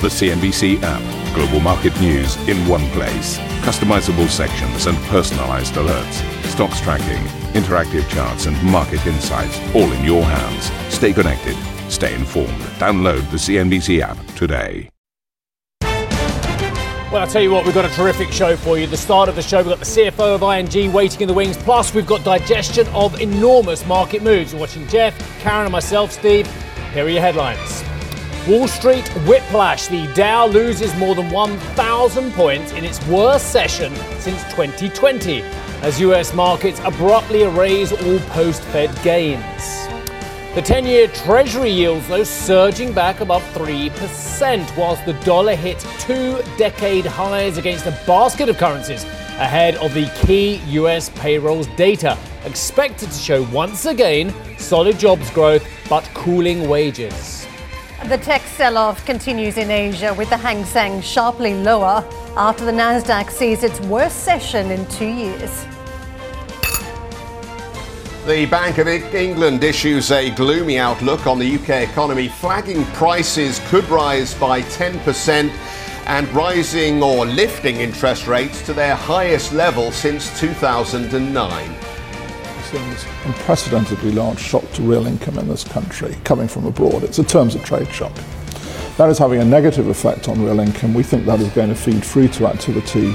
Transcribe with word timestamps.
The 0.00 0.06
CNBC 0.06 0.80
app. 0.84 1.34
Global 1.34 1.58
market 1.58 2.00
news 2.00 2.36
in 2.48 2.56
one 2.68 2.88
place. 2.90 3.36
Customizable 3.62 4.28
sections 4.28 4.86
and 4.86 4.96
personalized 5.08 5.74
alerts. 5.74 6.22
Stocks 6.44 6.80
tracking, 6.80 7.20
interactive 7.60 8.08
charts, 8.08 8.46
and 8.46 8.62
market 8.62 9.04
insights 9.08 9.58
all 9.74 9.90
in 9.90 10.04
your 10.04 10.22
hands. 10.22 10.70
Stay 10.94 11.12
connected. 11.12 11.56
Stay 11.90 12.14
informed. 12.14 12.60
Download 12.78 13.28
the 13.32 13.38
CNBC 13.38 14.00
app 14.00 14.16
today. 14.36 14.88
Well, 15.80 17.16
I'll 17.16 17.26
tell 17.26 17.42
you 17.42 17.50
what, 17.50 17.64
we've 17.64 17.74
got 17.74 17.84
a 17.84 17.94
terrific 17.96 18.30
show 18.30 18.54
for 18.54 18.78
you. 18.78 18.86
The 18.86 18.96
start 18.96 19.28
of 19.28 19.34
the 19.34 19.42
show, 19.42 19.58
we've 19.58 19.76
got 19.76 19.80
the 19.80 19.84
CFO 19.84 20.36
of 20.36 20.42
ING 20.44 20.92
waiting 20.92 21.22
in 21.22 21.26
the 21.26 21.34
wings, 21.34 21.56
plus 21.56 21.92
we've 21.92 22.06
got 22.06 22.22
digestion 22.22 22.86
of 22.94 23.20
enormous 23.20 23.84
market 23.84 24.22
moves. 24.22 24.52
You're 24.52 24.60
watching 24.60 24.86
Geoff, 24.86 25.18
Karen, 25.40 25.64
and 25.64 25.72
myself, 25.72 26.12
Steve. 26.12 26.46
Here 26.92 27.04
are 27.04 27.08
your 27.08 27.20
headlines. 27.20 27.82
Wall 28.46 28.68
Street 28.68 29.06
whiplash. 29.26 29.88
The 29.88 30.06
Dow 30.14 30.46
loses 30.46 30.94
more 30.96 31.14
than 31.14 31.30
1,000 31.30 32.32
points 32.32 32.72
in 32.72 32.84
its 32.84 33.04
worst 33.06 33.50
session 33.50 33.94
since 34.20 34.42
2020 34.52 35.42
as 35.82 36.00
US 36.00 36.34
markets 36.34 36.80
abruptly 36.84 37.42
erase 37.42 37.92
all 37.92 38.18
post 38.30 38.62
Fed 38.64 38.94
gains. 39.02 39.88
The 40.54 40.62
10 40.62 40.86
year 40.86 41.08
Treasury 41.08 41.70
yields, 41.70 42.08
though, 42.08 42.24
surging 42.24 42.92
back 42.92 43.20
above 43.20 43.42
3%, 43.54 44.76
whilst 44.76 45.04
the 45.04 45.12
dollar 45.24 45.54
hit 45.54 45.78
two 46.00 46.40
decade 46.56 47.06
highs 47.06 47.58
against 47.58 47.86
a 47.86 47.92
basket 48.06 48.48
of 48.48 48.56
currencies 48.56 49.04
ahead 49.38 49.76
of 49.76 49.94
the 49.94 50.10
key 50.26 50.56
US 50.70 51.10
payrolls 51.10 51.68
data, 51.76 52.18
expected 52.44 53.10
to 53.10 53.18
show 53.18 53.44
once 53.52 53.86
again 53.86 54.34
solid 54.58 54.98
jobs 54.98 55.30
growth 55.30 55.64
but 55.88 56.02
cooling 56.12 56.68
wages. 56.68 57.37
The 58.04 58.16
tech 58.16 58.42
sell-off 58.42 59.04
continues 59.04 59.58
in 59.58 59.70
Asia 59.70 60.14
with 60.14 60.30
the 60.30 60.36
Hang 60.36 60.64
Seng 60.64 61.02
sharply 61.02 61.52
lower 61.52 62.02
after 62.36 62.64
the 62.64 62.72
Nasdaq 62.72 63.28
sees 63.28 63.62
its 63.62 63.80
worst 63.80 64.24
session 64.24 64.70
in 64.70 64.86
2 64.86 65.04
years. 65.04 65.66
The 68.24 68.46
Bank 68.46 68.78
of 68.78 68.86
England 68.86 69.64
issues 69.64 70.10
a 70.10 70.30
gloomy 70.30 70.78
outlook 70.78 71.26
on 71.26 71.38
the 71.38 71.56
UK 71.56 71.90
economy, 71.90 72.28
flagging 72.28 72.84
prices 72.92 73.60
could 73.66 73.86
rise 73.88 74.32
by 74.34 74.62
10% 74.62 75.50
and 76.06 76.28
rising 76.28 77.02
or 77.02 77.26
lifting 77.26 77.76
interest 77.76 78.26
rates 78.26 78.62
to 78.62 78.72
their 78.72 78.94
highest 78.94 79.52
level 79.52 79.90
since 79.90 80.38
2009 80.38 81.97
things 82.68 83.04
unprecedentedly 83.24 84.12
large 84.12 84.38
shock 84.38 84.68
to 84.72 84.82
real 84.82 85.06
income 85.06 85.38
in 85.38 85.48
this 85.48 85.64
country 85.64 86.16
coming 86.24 86.48
from 86.48 86.66
abroad. 86.66 87.02
It's 87.02 87.18
a 87.18 87.24
terms 87.24 87.54
of 87.54 87.64
trade 87.64 87.88
shock. 87.88 88.14
That 88.96 89.08
is 89.10 89.18
having 89.18 89.40
a 89.40 89.44
negative 89.44 89.88
effect 89.88 90.28
on 90.28 90.42
real 90.42 90.60
income. 90.60 90.92
We 90.92 91.02
think 91.02 91.24
that 91.26 91.40
is 91.40 91.48
going 91.50 91.68
to 91.68 91.74
feed 91.74 92.04
through 92.04 92.28
to 92.28 92.46
activity, 92.46 93.14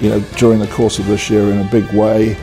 you 0.00 0.10
know, 0.10 0.20
during 0.36 0.58
the 0.58 0.66
course 0.66 0.98
of 0.98 1.06
this 1.06 1.30
year 1.30 1.50
in 1.50 1.66
a 1.66 1.70
big 1.70 1.90
way. 1.92 2.36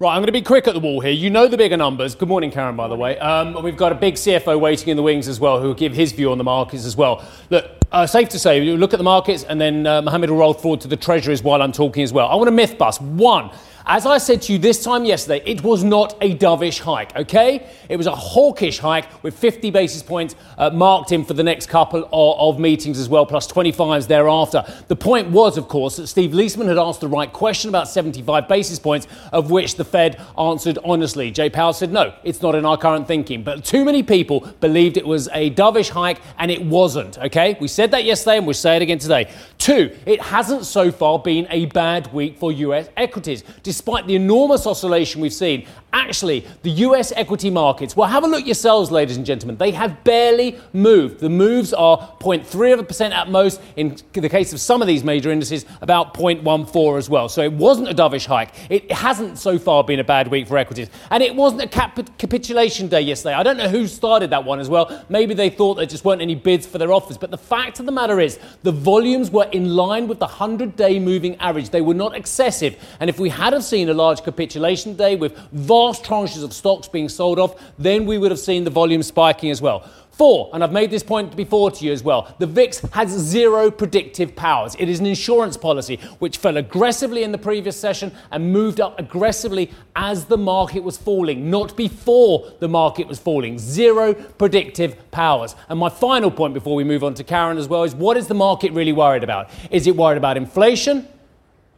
Right, 0.00 0.14
I'm 0.14 0.20
going 0.20 0.26
to 0.26 0.32
be 0.32 0.42
quick 0.42 0.68
at 0.68 0.74
the 0.74 0.80
wall 0.80 1.00
here. 1.00 1.10
You 1.10 1.28
know 1.28 1.48
the 1.48 1.56
bigger 1.56 1.76
numbers. 1.76 2.14
Good 2.14 2.28
morning, 2.28 2.52
Karen, 2.52 2.76
by 2.76 2.86
the 2.86 2.94
way. 2.94 3.18
Um, 3.18 3.60
we've 3.64 3.76
got 3.76 3.90
a 3.90 3.96
big 3.96 4.14
CFO 4.14 4.60
waiting 4.60 4.90
in 4.90 4.96
the 4.96 5.02
wings 5.02 5.26
as 5.26 5.40
well 5.40 5.60
who 5.60 5.68
will 5.68 5.74
give 5.74 5.92
his 5.92 6.12
view 6.12 6.30
on 6.30 6.38
the 6.38 6.44
markets 6.44 6.84
as 6.84 6.96
well. 6.96 7.24
Look, 7.50 7.77
uh, 7.92 8.06
safe 8.06 8.28
to 8.30 8.38
say, 8.38 8.62
you 8.62 8.76
look 8.76 8.92
at 8.92 8.98
the 8.98 9.04
markets 9.04 9.44
and 9.44 9.60
then 9.60 9.86
uh, 9.86 10.02
Mohammed 10.02 10.30
will 10.30 10.38
roll 10.38 10.54
forward 10.54 10.80
to 10.82 10.88
the 10.88 10.96
treasuries 10.96 11.42
while 11.42 11.62
I'm 11.62 11.72
talking 11.72 12.02
as 12.02 12.12
well. 12.12 12.28
I 12.28 12.34
want 12.34 12.48
to 12.48 12.52
myth 12.52 12.76
bust. 12.76 13.00
One, 13.00 13.50
as 13.90 14.04
I 14.04 14.18
said 14.18 14.42
to 14.42 14.52
you 14.52 14.58
this 14.58 14.84
time 14.84 15.06
yesterday, 15.06 15.42
it 15.46 15.62
was 15.62 15.82
not 15.82 16.14
a 16.20 16.36
dovish 16.36 16.78
hike, 16.78 17.16
okay? 17.16 17.66
It 17.88 17.96
was 17.96 18.06
a 18.06 18.14
hawkish 18.14 18.78
hike 18.80 19.24
with 19.24 19.34
50 19.34 19.70
basis 19.70 20.02
points 20.02 20.34
uh, 20.58 20.68
marked 20.68 21.10
in 21.10 21.24
for 21.24 21.32
the 21.32 21.42
next 21.42 21.70
couple 21.70 22.04
of, 22.12 22.38
of, 22.38 22.60
meetings 22.60 22.98
as 22.98 23.08
well, 23.08 23.24
plus 23.24 23.50
25s 23.50 24.06
thereafter. 24.06 24.62
The 24.88 24.96
point 24.96 25.30
was, 25.30 25.56
of 25.56 25.68
course, 25.68 25.96
that 25.96 26.06
Steve 26.06 26.32
Liesman 26.32 26.68
had 26.68 26.76
asked 26.76 27.00
the 27.00 27.08
right 27.08 27.32
question 27.32 27.70
about 27.70 27.88
75 27.88 28.46
basis 28.46 28.78
points, 28.78 29.06
of 29.32 29.50
which 29.50 29.76
the 29.76 29.86
Fed 29.86 30.20
answered 30.36 30.78
honestly. 30.84 31.30
Jay 31.30 31.48
Powell 31.48 31.72
said, 31.72 31.90
no, 31.90 32.12
it's 32.24 32.42
not 32.42 32.54
in 32.54 32.66
our 32.66 32.76
current 32.76 33.08
thinking. 33.08 33.42
But 33.42 33.64
too 33.64 33.86
many 33.86 34.02
people 34.02 34.40
believed 34.60 34.98
it 34.98 35.06
was 35.06 35.28
a 35.32 35.48
dovish 35.52 35.88
hike, 35.88 36.20
and 36.38 36.50
it 36.50 36.62
wasn't, 36.62 37.16
okay? 37.16 37.56
We 37.58 37.68
said 37.78 37.92
that 37.92 38.04
yesterday, 38.04 38.38
and 38.38 38.44
we'll 38.44 38.54
say 38.54 38.74
it 38.74 38.82
again 38.82 38.98
today. 38.98 39.30
Two, 39.56 39.96
it 40.04 40.20
hasn't 40.20 40.64
so 40.64 40.90
far 40.90 41.20
been 41.20 41.46
a 41.48 41.66
bad 41.66 42.12
week 42.12 42.36
for 42.36 42.50
US 42.50 42.88
equities 42.96 43.44
despite 43.62 44.08
the 44.08 44.16
enormous 44.16 44.66
oscillation 44.66 45.20
we've 45.20 45.32
seen, 45.32 45.64
actually, 45.92 46.46
the 46.62 46.70
US 46.70 47.12
equity 47.12 47.50
markets, 47.50 47.96
well, 47.96 48.08
have 48.08 48.24
a 48.24 48.26
look 48.26 48.44
yourselves, 48.44 48.90
ladies 48.90 49.16
and 49.16 49.24
gentlemen. 49.24 49.56
They 49.56 49.70
have 49.70 50.02
barely 50.04 50.58
moved. 50.72 51.20
The 51.20 51.28
moves 51.28 51.72
are 51.72 51.98
0.3% 52.20 53.10
at 53.12 53.30
most. 53.30 53.60
In 53.76 53.96
the 54.12 54.28
case 54.28 54.52
of 54.52 54.60
some 54.60 54.82
of 54.82 54.88
these 54.88 55.04
major 55.04 55.30
indices, 55.30 55.64
about 55.80 56.14
0.14 56.14 56.98
as 56.98 57.08
well. 57.08 57.28
So 57.28 57.42
it 57.42 57.52
wasn't 57.52 57.88
a 57.88 57.94
dovish 57.94 58.26
hike. 58.26 58.50
It 58.70 58.90
hasn't 58.90 59.38
so 59.38 59.58
far 59.58 59.84
been 59.84 60.00
a 60.00 60.04
bad 60.04 60.28
week 60.28 60.48
for 60.48 60.58
equities. 60.58 60.88
And 61.10 61.22
it 61.22 61.34
wasn't 61.34 61.62
a 61.62 61.68
cap- 61.68 62.18
capitulation 62.18 62.88
day 62.88 63.02
yesterday. 63.02 63.34
I 63.34 63.42
don't 63.42 63.56
know 63.56 63.68
who 63.68 63.86
started 63.86 64.30
that 64.30 64.44
one 64.44 64.60
as 64.60 64.68
well. 64.68 65.04
Maybe 65.08 65.34
they 65.34 65.50
thought 65.50 65.74
there 65.74 65.86
just 65.86 66.04
weren't 66.04 66.22
any 66.22 66.34
bids 66.34 66.66
for 66.66 66.78
their 66.78 66.92
offers. 66.92 67.18
But 67.18 67.30
the 67.30 67.38
fact 67.38 67.67
of 67.80 67.86
the 67.86 67.92
matter 67.92 68.20
is, 68.20 68.38
the 68.62 68.72
volumes 68.72 69.30
were 69.30 69.48
in 69.52 69.76
line 69.76 70.08
with 70.08 70.18
the 70.18 70.26
100 70.26 70.76
day 70.76 70.98
moving 70.98 71.36
average. 71.36 71.70
They 71.70 71.80
were 71.80 71.94
not 71.94 72.14
excessive. 72.14 72.76
And 73.00 73.10
if 73.10 73.18
we 73.18 73.28
had 73.28 73.52
have 73.52 73.64
seen 73.64 73.88
a 73.88 73.94
large 73.94 74.22
capitulation 74.22 74.96
day 74.96 75.16
with 75.16 75.36
vast 75.52 76.04
tranches 76.04 76.42
of 76.42 76.52
stocks 76.52 76.88
being 76.88 77.08
sold 77.08 77.38
off, 77.38 77.60
then 77.78 78.06
we 78.06 78.18
would 78.18 78.30
have 78.30 78.40
seen 78.40 78.64
the 78.64 78.70
volume 78.70 79.02
spiking 79.02 79.50
as 79.50 79.60
well. 79.60 79.88
Four, 80.18 80.50
and 80.52 80.64
I've 80.64 80.72
made 80.72 80.90
this 80.90 81.04
point 81.04 81.36
before 81.36 81.70
to 81.70 81.84
you 81.84 81.92
as 81.92 82.02
well, 82.02 82.34
the 82.40 82.46
VIX 82.46 82.80
has 82.90 83.10
zero 83.10 83.70
predictive 83.70 84.34
powers. 84.34 84.74
It 84.76 84.88
is 84.88 84.98
an 84.98 85.06
insurance 85.06 85.56
policy 85.56 86.00
which 86.18 86.38
fell 86.38 86.56
aggressively 86.56 87.22
in 87.22 87.30
the 87.30 87.38
previous 87.38 87.76
session 87.76 88.10
and 88.32 88.52
moved 88.52 88.80
up 88.80 88.98
aggressively 88.98 89.70
as 89.94 90.24
the 90.24 90.36
market 90.36 90.82
was 90.82 90.98
falling, 90.98 91.48
not 91.48 91.76
before 91.76 92.52
the 92.58 92.66
market 92.66 93.06
was 93.06 93.20
falling. 93.20 93.60
Zero 93.60 94.12
predictive 94.12 95.08
powers. 95.12 95.54
And 95.68 95.78
my 95.78 95.88
final 95.88 96.32
point 96.32 96.52
before 96.52 96.74
we 96.74 96.82
move 96.82 97.04
on 97.04 97.14
to 97.14 97.22
Karen 97.22 97.56
as 97.56 97.68
well 97.68 97.84
is 97.84 97.94
what 97.94 98.16
is 98.16 98.26
the 98.26 98.34
market 98.34 98.72
really 98.72 98.92
worried 98.92 99.22
about? 99.22 99.50
Is 99.70 99.86
it 99.86 99.94
worried 99.94 100.18
about 100.18 100.36
inflation? 100.36 101.06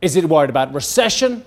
Is 0.00 0.16
it 0.16 0.24
worried 0.24 0.48
about 0.48 0.72
recession? 0.72 1.44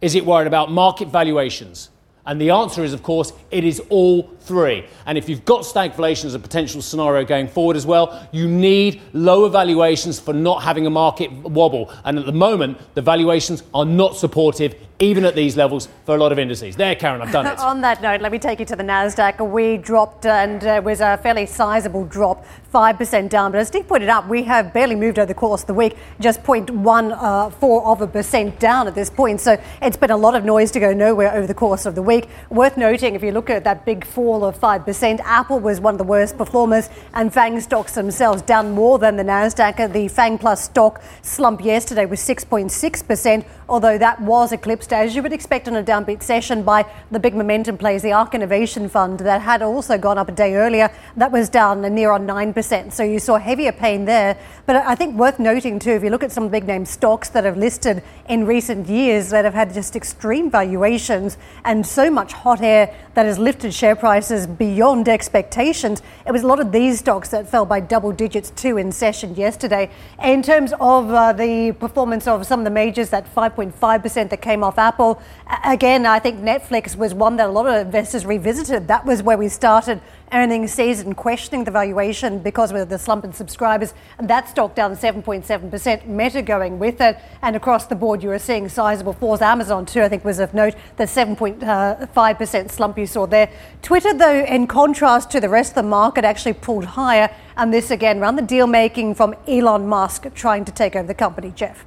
Is 0.00 0.14
it 0.14 0.24
worried 0.24 0.46
about 0.46 0.70
market 0.70 1.08
valuations? 1.08 1.90
And 2.28 2.38
the 2.38 2.50
answer 2.50 2.84
is, 2.84 2.92
of 2.92 3.02
course, 3.02 3.32
it 3.50 3.64
is 3.64 3.80
all 3.88 4.30
three. 4.40 4.84
And 5.06 5.16
if 5.16 5.30
you've 5.30 5.46
got 5.46 5.62
stagflation 5.62 6.26
as 6.26 6.34
a 6.34 6.38
potential 6.38 6.82
scenario 6.82 7.24
going 7.24 7.48
forward 7.48 7.74
as 7.74 7.86
well, 7.86 8.28
you 8.32 8.46
need 8.46 9.00
lower 9.14 9.48
valuations 9.48 10.20
for 10.20 10.34
not 10.34 10.62
having 10.62 10.86
a 10.86 10.90
market 10.90 11.32
wobble. 11.32 11.90
And 12.04 12.18
at 12.18 12.26
the 12.26 12.32
moment, 12.32 12.78
the 12.94 13.00
valuations 13.00 13.62
are 13.72 13.86
not 13.86 14.14
supportive 14.14 14.74
even 15.00 15.24
at 15.24 15.34
these 15.34 15.56
levels 15.56 15.88
for 16.04 16.16
a 16.16 16.18
lot 16.18 16.32
of 16.32 16.38
indices. 16.38 16.74
There, 16.76 16.94
Karen, 16.96 17.22
I've 17.22 17.30
done 17.30 17.46
it. 17.46 17.58
On 17.60 17.80
that 17.82 18.02
note, 18.02 18.20
let 18.20 18.32
me 18.32 18.38
take 18.38 18.58
you 18.58 18.66
to 18.66 18.76
the 18.76 18.82
Nasdaq. 18.82 19.48
We 19.48 19.76
dropped, 19.76 20.26
and 20.26 20.62
it 20.62 20.82
was 20.82 21.00
a 21.00 21.16
fairly 21.18 21.46
sizable 21.46 22.04
drop, 22.04 22.44
five 22.70 22.98
percent 22.98 23.30
down. 23.30 23.52
But 23.52 23.58
as 23.58 23.68
Steve 23.68 23.86
pointed 23.86 24.08
out, 24.08 24.28
we 24.28 24.42
have 24.44 24.72
barely 24.72 24.96
moved 24.96 25.18
over 25.18 25.26
the 25.26 25.34
course 25.34 25.60
of 25.62 25.68
the 25.68 25.74
week, 25.74 25.96
just 26.18 26.40
uh, 26.40 26.42
0.14 26.42 27.84
of 27.84 28.00
a 28.02 28.06
percent 28.06 28.58
down 28.58 28.88
at 28.88 28.94
this 28.94 29.08
point. 29.08 29.40
So 29.40 29.60
it's 29.80 29.96
been 29.96 30.10
a 30.10 30.16
lot 30.16 30.34
of 30.34 30.44
noise 30.44 30.70
to 30.72 30.80
go 30.80 30.92
nowhere 30.92 31.32
over 31.32 31.46
the 31.46 31.54
course 31.54 31.86
of 31.86 31.94
the 31.94 32.02
week. 32.02 32.17
Worth 32.50 32.76
noting, 32.76 33.14
if 33.14 33.22
you 33.22 33.32
look 33.32 33.50
at 33.50 33.64
that 33.64 33.84
big 33.84 34.04
fall 34.04 34.44
of 34.44 34.56
five 34.56 34.84
percent, 34.84 35.20
Apple 35.24 35.60
was 35.60 35.80
one 35.80 35.94
of 35.94 35.98
the 35.98 36.04
worst 36.04 36.36
performers, 36.36 36.88
and 37.14 37.32
Fang 37.32 37.60
stocks 37.60 37.94
themselves 37.94 38.42
down 38.42 38.72
more 38.72 38.98
than 38.98 39.16
the 39.16 39.22
Nasdaq. 39.22 39.92
The 39.92 40.08
Fang 40.08 40.38
Plus 40.38 40.64
stock 40.64 41.02
slump 41.22 41.64
yesterday 41.64 42.06
was 42.06 42.20
6.6 42.20 43.06
percent, 43.06 43.44
although 43.68 43.98
that 43.98 44.20
was 44.20 44.52
eclipsed 44.52 44.92
as 44.92 45.14
you 45.14 45.22
would 45.22 45.32
expect 45.32 45.68
on 45.68 45.76
a 45.76 45.82
downbeat 45.82 46.22
session 46.22 46.62
by 46.62 46.84
the 47.10 47.18
big 47.18 47.34
momentum 47.34 47.76
plays, 47.76 48.02
the 48.02 48.12
ARK 48.12 48.34
Innovation 48.34 48.88
Fund 48.88 49.20
that 49.20 49.42
had 49.42 49.62
also 49.62 49.98
gone 49.98 50.18
up 50.18 50.28
a 50.28 50.32
day 50.32 50.54
earlier. 50.54 50.90
That 51.16 51.32
was 51.32 51.48
down 51.48 51.82
near 51.82 52.10
on 52.10 52.26
9%. 52.26 52.92
So 52.92 53.02
you 53.02 53.18
saw 53.18 53.38
heavier 53.38 53.72
pain 53.72 54.04
there. 54.04 54.38
But 54.66 54.76
I 54.76 54.94
think 54.94 55.16
worth 55.16 55.38
noting 55.38 55.78
too, 55.78 55.92
if 55.92 56.02
you 56.02 56.10
look 56.10 56.22
at 56.22 56.32
some 56.32 56.48
big 56.48 56.66
name 56.66 56.84
stocks 56.84 57.28
that 57.30 57.44
have 57.44 57.56
listed 57.56 58.02
in 58.28 58.46
recent 58.46 58.88
years 58.88 59.30
that 59.30 59.44
have 59.44 59.54
had 59.54 59.72
just 59.72 59.96
extreme 59.96 60.50
valuations 60.50 61.38
and 61.64 61.86
so 61.98 62.08
much 62.08 62.32
hot 62.32 62.60
air 62.60 62.94
that 63.14 63.26
has 63.26 63.40
lifted 63.40 63.74
share 63.74 63.96
prices 63.96 64.46
beyond 64.46 65.08
expectations, 65.08 66.00
it 66.24 66.30
was 66.30 66.44
a 66.44 66.46
lot 66.46 66.60
of 66.60 66.70
these 66.70 67.00
stocks 67.00 67.30
that 67.30 67.48
fell 67.48 67.66
by 67.66 67.80
double 67.80 68.12
digits 68.12 68.50
too 68.50 68.76
in 68.76 68.92
session 68.92 69.34
yesterday. 69.34 69.90
In 70.22 70.40
terms 70.40 70.72
of 70.78 71.10
uh, 71.10 71.32
the 71.32 71.72
performance 71.72 72.28
of 72.28 72.46
some 72.46 72.60
of 72.60 72.64
the 72.64 72.70
majors, 72.70 73.10
that 73.10 73.26
5.5% 73.34 74.30
that 74.30 74.40
came 74.40 74.62
off 74.62 74.78
Apple, 74.78 75.20
again, 75.64 76.06
I 76.06 76.20
think 76.20 76.38
Netflix 76.38 76.94
was 76.94 77.14
one 77.14 77.34
that 77.38 77.48
a 77.48 77.50
lot 77.50 77.66
of 77.66 77.84
investors 77.84 78.24
revisited. 78.24 78.86
That 78.86 79.04
was 79.04 79.20
where 79.24 79.36
we 79.36 79.48
started 79.48 80.00
earnings 80.32 80.72
season, 80.72 81.14
questioning 81.14 81.64
the 81.64 81.70
valuation 81.70 82.38
because 82.38 82.72
of 82.72 82.88
the 82.88 82.98
slump 82.98 83.24
in 83.24 83.32
subscribers. 83.32 83.94
And 84.18 84.28
that 84.28 84.48
stock 84.48 84.74
down 84.74 84.96
7.7%. 84.96 86.06
Meta 86.06 86.42
going 86.42 86.78
with 86.78 87.00
it. 87.00 87.18
And 87.42 87.56
across 87.56 87.86
the 87.86 87.94
board, 87.94 88.22
you 88.22 88.28
were 88.28 88.38
seeing 88.38 88.68
sizable 88.68 89.12
falls. 89.12 89.40
Amazon, 89.40 89.86
too, 89.86 90.02
I 90.02 90.08
think 90.08 90.24
was 90.24 90.38
of 90.38 90.54
note. 90.54 90.74
The 90.96 91.04
7.5% 91.04 92.70
slump 92.70 92.98
you 92.98 93.06
saw 93.06 93.26
there. 93.26 93.50
Twitter, 93.82 94.14
though, 94.14 94.44
in 94.44 94.66
contrast 94.66 95.30
to 95.32 95.40
the 95.40 95.48
rest 95.48 95.72
of 95.72 95.76
the 95.76 95.82
market, 95.84 96.24
actually 96.24 96.54
pulled 96.54 96.84
higher. 96.84 97.34
And 97.56 97.72
this 97.72 97.90
again 97.90 98.18
around 98.20 98.36
the 98.36 98.42
deal 98.42 98.66
making 98.66 99.14
from 99.14 99.34
Elon 99.46 99.86
Musk 99.86 100.26
trying 100.34 100.64
to 100.64 100.72
take 100.72 100.94
over 100.94 101.06
the 101.06 101.14
company. 101.14 101.52
Geoff. 101.54 101.84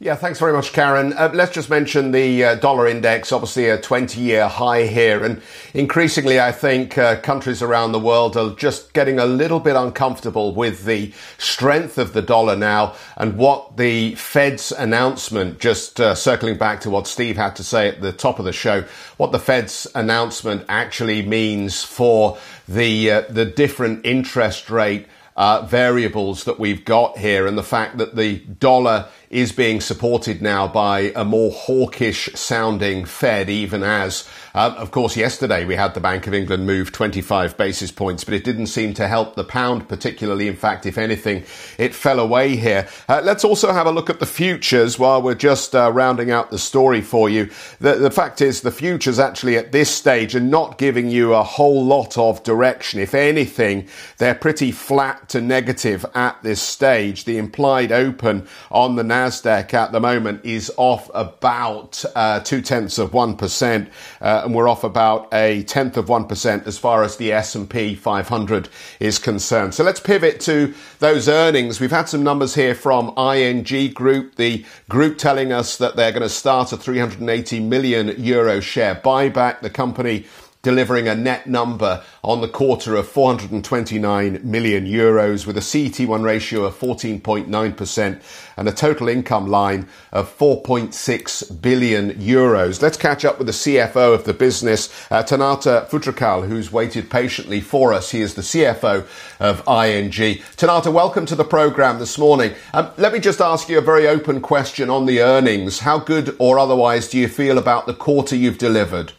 Yeah, 0.00 0.16
thanks 0.16 0.40
very 0.40 0.52
much, 0.52 0.72
Karen. 0.72 1.12
Uh, 1.12 1.30
let's 1.32 1.52
just 1.52 1.70
mention 1.70 2.10
the 2.10 2.42
uh, 2.42 2.54
dollar 2.56 2.88
index, 2.88 3.30
obviously 3.30 3.68
a 3.68 3.80
20 3.80 4.20
year 4.20 4.48
high 4.48 4.86
here. 4.86 5.22
And 5.24 5.40
increasingly, 5.72 6.40
I 6.40 6.50
think 6.50 6.98
uh, 6.98 7.20
countries 7.20 7.62
around 7.62 7.92
the 7.92 8.00
world 8.00 8.36
are 8.36 8.56
just 8.56 8.92
getting 8.92 9.20
a 9.20 9.24
little 9.24 9.60
bit 9.60 9.76
uncomfortable 9.76 10.52
with 10.52 10.84
the 10.84 11.12
strength 11.38 11.96
of 11.96 12.12
the 12.12 12.22
dollar 12.22 12.56
now 12.56 12.96
and 13.16 13.36
what 13.36 13.76
the 13.76 14.16
Fed's 14.16 14.72
announcement, 14.72 15.60
just 15.60 16.00
uh, 16.00 16.16
circling 16.16 16.58
back 16.58 16.80
to 16.80 16.90
what 16.90 17.06
Steve 17.06 17.36
had 17.36 17.54
to 17.54 17.62
say 17.62 17.86
at 17.86 18.00
the 18.00 18.12
top 18.12 18.40
of 18.40 18.44
the 18.44 18.52
show, 18.52 18.82
what 19.16 19.30
the 19.30 19.38
Fed's 19.38 19.86
announcement 19.94 20.64
actually 20.68 21.22
means 21.22 21.84
for 21.84 22.36
the, 22.66 23.12
uh, 23.12 23.20
the 23.30 23.44
different 23.44 24.04
interest 24.04 24.70
rate 24.70 25.06
uh, 25.36 25.62
variables 25.62 26.44
that 26.44 26.60
we've 26.60 26.84
got 26.84 27.18
here 27.18 27.46
and 27.46 27.58
the 27.58 27.62
fact 27.62 27.98
that 27.98 28.14
the 28.14 28.38
dollar 28.38 29.08
is 29.30 29.52
being 29.52 29.80
supported 29.80 30.40
now 30.42 30.68
by 30.68 31.12
a 31.16 31.24
more 31.24 31.50
hawkish 31.50 32.28
sounding 32.34 33.04
Fed, 33.04 33.50
even 33.50 33.82
as, 33.82 34.28
uh, 34.54 34.74
of 34.76 34.90
course, 34.90 35.16
yesterday 35.16 35.64
we 35.64 35.74
had 35.74 35.94
the 35.94 36.00
Bank 36.00 36.26
of 36.26 36.34
England 36.34 36.66
move 36.66 36.92
25 36.92 37.56
basis 37.56 37.90
points, 37.90 38.24
but 38.24 38.34
it 38.34 38.44
didn't 38.44 38.66
seem 38.66 38.94
to 38.94 39.08
help 39.08 39.34
the 39.34 39.44
pound 39.44 39.88
particularly. 39.88 40.48
In 40.48 40.56
fact, 40.56 40.86
if 40.86 40.98
anything, 40.98 41.44
it 41.78 41.94
fell 41.94 42.20
away 42.20 42.56
here. 42.56 42.86
Uh, 43.08 43.20
let's 43.24 43.44
also 43.44 43.72
have 43.72 43.86
a 43.86 43.90
look 43.90 44.10
at 44.10 44.20
the 44.20 44.26
futures 44.26 44.98
while 44.98 45.20
we're 45.22 45.34
just 45.34 45.74
uh, 45.74 45.90
rounding 45.92 46.30
out 46.30 46.50
the 46.50 46.58
story 46.58 47.00
for 47.00 47.28
you. 47.28 47.50
The, 47.80 47.94
the 47.94 48.10
fact 48.10 48.40
is, 48.40 48.60
the 48.60 48.70
futures 48.70 49.18
actually 49.18 49.56
at 49.56 49.72
this 49.72 49.90
stage 49.90 50.36
are 50.36 50.40
not 50.40 50.78
giving 50.78 51.08
you 51.08 51.34
a 51.34 51.42
whole 51.42 51.84
lot 51.84 52.16
of 52.18 52.42
direction. 52.42 53.00
If 53.00 53.14
anything, 53.14 53.88
they're 54.18 54.34
pretty 54.34 54.70
flat 54.72 55.28
to 55.30 55.40
negative 55.40 56.06
at 56.14 56.42
this 56.42 56.62
stage. 56.62 57.24
The 57.24 57.38
implied 57.38 57.92
open 57.92 58.46
on 58.70 58.96
the 58.96 59.04
Nasdaq 59.24 59.72
at 59.72 59.92
the 59.92 60.00
moment 60.00 60.44
is 60.44 60.70
off 60.76 61.10
about 61.14 62.04
uh, 62.14 62.40
two 62.40 62.60
tenths 62.60 62.98
of 62.98 63.14
one 63.14 63.36
percent, 63.36 63.88
uh, 64.20 64.42
and 64.44 64.54
we're 64.54 64.68
off 64.68 64.84
about 64.84 65.32
a 65.32 65.62
tenth 65.64 65.96
of 65.96 66.08
one 66.08 66.26
percent 66.26 66.66
as 66.66 66.76
far 66.76 67.02
as 67.02 67.16
the 67.16 67.32
S 67.32 67.54
and 67.54 67.68
P 67.68 67.94
500 67.94 68.68
is 69.00 69.18
concerned. 69.18 69.74
So 69.74 69.82
let's 69.82 70.00
pivot 70.00 70.40
to 70.40 70.74
those 70.98 71.28
earnings. 71.28 71.80
We've 71.80 71.90
had 71.90 72.08
some 72.08 72.22
numbers 72.22 72.54
here 72.54 72.74
from 72.74 73.16
ING 73.16 73.92
Group, 73.94 74.36
the 74.36 74.64
group 74.88 75.16
telling 75.16 75.52
us 75.52 75.78
that 75.78 75.96
they're 75.96 76.12
going 76.12 76.22
to 76.22 76.28
start 76.28 76.72
a 76.72 76.76
380 76.76 77.60
million 77.60 78.14
euro 78.22 78.60
share 78.60 78.94
buyback. 78.94 79.60
The 79.60 79.70
company 79.70 80.26
delivering 80.64 81.06
a 81.06 81.14
net 81.14 81.46
number 81.46 82.02
on 82.24 82.40
the 82.40 82.48
quarter 82.48 82.96
of 82.96 83.06
429 83.06 84.40
million 84.42 84.86
euros 84.86 85.46
with 85.46 85.56
a 85.56 85.60
CET1 85.60 86.24
ratio 86.24 86.64
of 86.64 86.74
14.9% 86.76 88.22
and 88.56 88.68
a 88.68 88.72
total 88.72 89.08
income 89.08 89.46
line 89.46 89.86
of 90.10 90.36
4.6 90.36 91.60
billion 91.60 92.12
euros. 92.14 92.80
Let's 92.80 92.96
catch 92.96 93.24
up 93.24 93.38
with 93.38 93.46
the 93.46 93.52
CFO 93.52 94.14
of 94.14 94.24
the 94.24 94.32
business, 94.32 94.88
uh, 95.10 95.22
Tanate 95.22 95.88
Phutrakul, 95.88 96.48
who's 96.48 96.72
waited 96.72 97.10
patiently 97.10 97.60
for 97.60 97.92
us. 97.92 98.10
He 98.10 98.22
is 98.22 98.34
the 98.34 98.42
CFO 98.42 99.06
of 99.40 99.58
ING. 99.68 100.10
Tanate, 100.56 100.92
welcome 100.92 101.26
to 101.26 101.34
the 101.34 101.44
program 101.44 101.98
this 101.98 102.18
morning. 102.18 102.54
Um, 102.72 102.90
let 102.96 103.12
me 103.12 103.18
just 103.18 103.40
ask 103.40 103.68
you 103.68 103.78
a 103.78 103.82
very 103.82 104.08
open 104.08 104.40
question 104.40 104.88
on 104.88 105.04
the 105.04 105.20
earnings. 105.20 105.80
How 105.80 105.98
good 105.98 106.34
or 106.38 106.58
otherwise 106.58 107.08
do 107.08 107.18
you 107.18 107.28
feel 107.28 107.58
about 107.58 107.86
the 107.86 107.94
quarter 107.94 108.34
you've 108.34 108.58
delivered? 108.58 109.12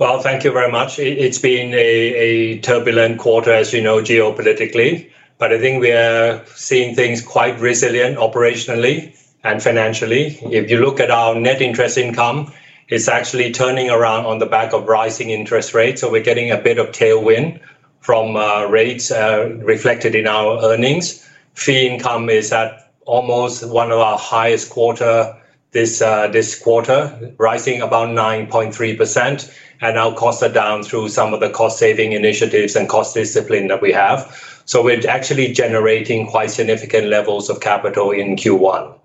Well, 0.00 0.22
thank 0.22 0.44
you 0.44 0.50
very 0.50 0.72
much. 0.72 0.98
It's 0.98 1.36
been 1.36 1.74
a, 1.74 1.76
a, 1.76 2.58
turbulent 2.60 3.18
quarter, 3.18 3.52
as 3.52 3.74
you 3.74 3.82
know, 3.82 4.00
geopolitically, 4.00 5.10
but 5.36 5.52
I 5.52 5.58
think 5.58 5.82
we 5.82 5.92
are 5.92 6.42
seeing 6.54 6.94
things 6.94 7.20
quite 7.20 7.60
resilient 7.60 8.16
operationally 8.16 9.14
and 9.44 9.62
financially. 9.62 10.38
If 10.40 10.70
you 10.70 10.80
look 10.80 11.00
at 11.00 11.10
our 11.10 11.34
net 11.34 11.60
interest 11.60 11.98
income, 11.98 12.50
it's 12.88 13.08
actually 13.08 13.52
turning 13.52 13.90
around 13.90 14.24
on 14.24 14.38
the 14.38 14.46
back 14.46 14.72
of 14.72 14.88
rising 14.88 15.28
interest 15.28 15.74
rates. 15.74 16.00
So 16.00 16.10
we're 16.10 16.24
getting 16.24 16.50
a 16.50 16.56
bit 16.56 16.78
of 16.78 16.92
tailwind 16.92 17.60
from 18.00 18.36
uh, 18.36 18.68
rates 18.68 19.10
uh, 19.10 19.50
reflected 19.62 20.14
in 20.14 20.26
our 20.26 20.64
earnings. 20.64 21.28
Fee 21.52 21.86
income 21.86 22.30
is 22.30 22.52
at 22.52 22.90
almost 23.04 23.68
one 23.68 23.92
of 23.92 23.98
our 23.98 24.16
highest 24.16 24.70
quarter 24.70 25.36
this 25.72 26.02
uh, 26.02 26.28
this 26.28 26.58
quarter, 26.58 27.34
rising 27.38 27.80
about 27.80 28.08
9.3% 28.08 29.56
and 29.80 29.96
our 29.96 30.14
costs 30.14 30.42
are 30.42 30.52
down 30.52 30.82
through 30.82 31.08
some 31.08 31.32
of 31.32 31.40
the 31.40 31.50
cost 31.50 31.78
saving 31.78 32.12
initiatives 32.12 32.76
and 32.76 32.88
cost 32.88 33.14
discipline 33.14 33.68
that 33.68 33.80
we 33.80 33.92
have. 33.92 34.62
So 34.66 34.82
we're 34.82 35.08
actually 35.08 35.52
generating 35.52 36.26
quite 36.26 36.50
significant 36.50 37.06
levels 37.06 37.48
of 37.48 37.60
capital 37.60 38.10
in 38.10 38.36
Q1. 38.36 38.96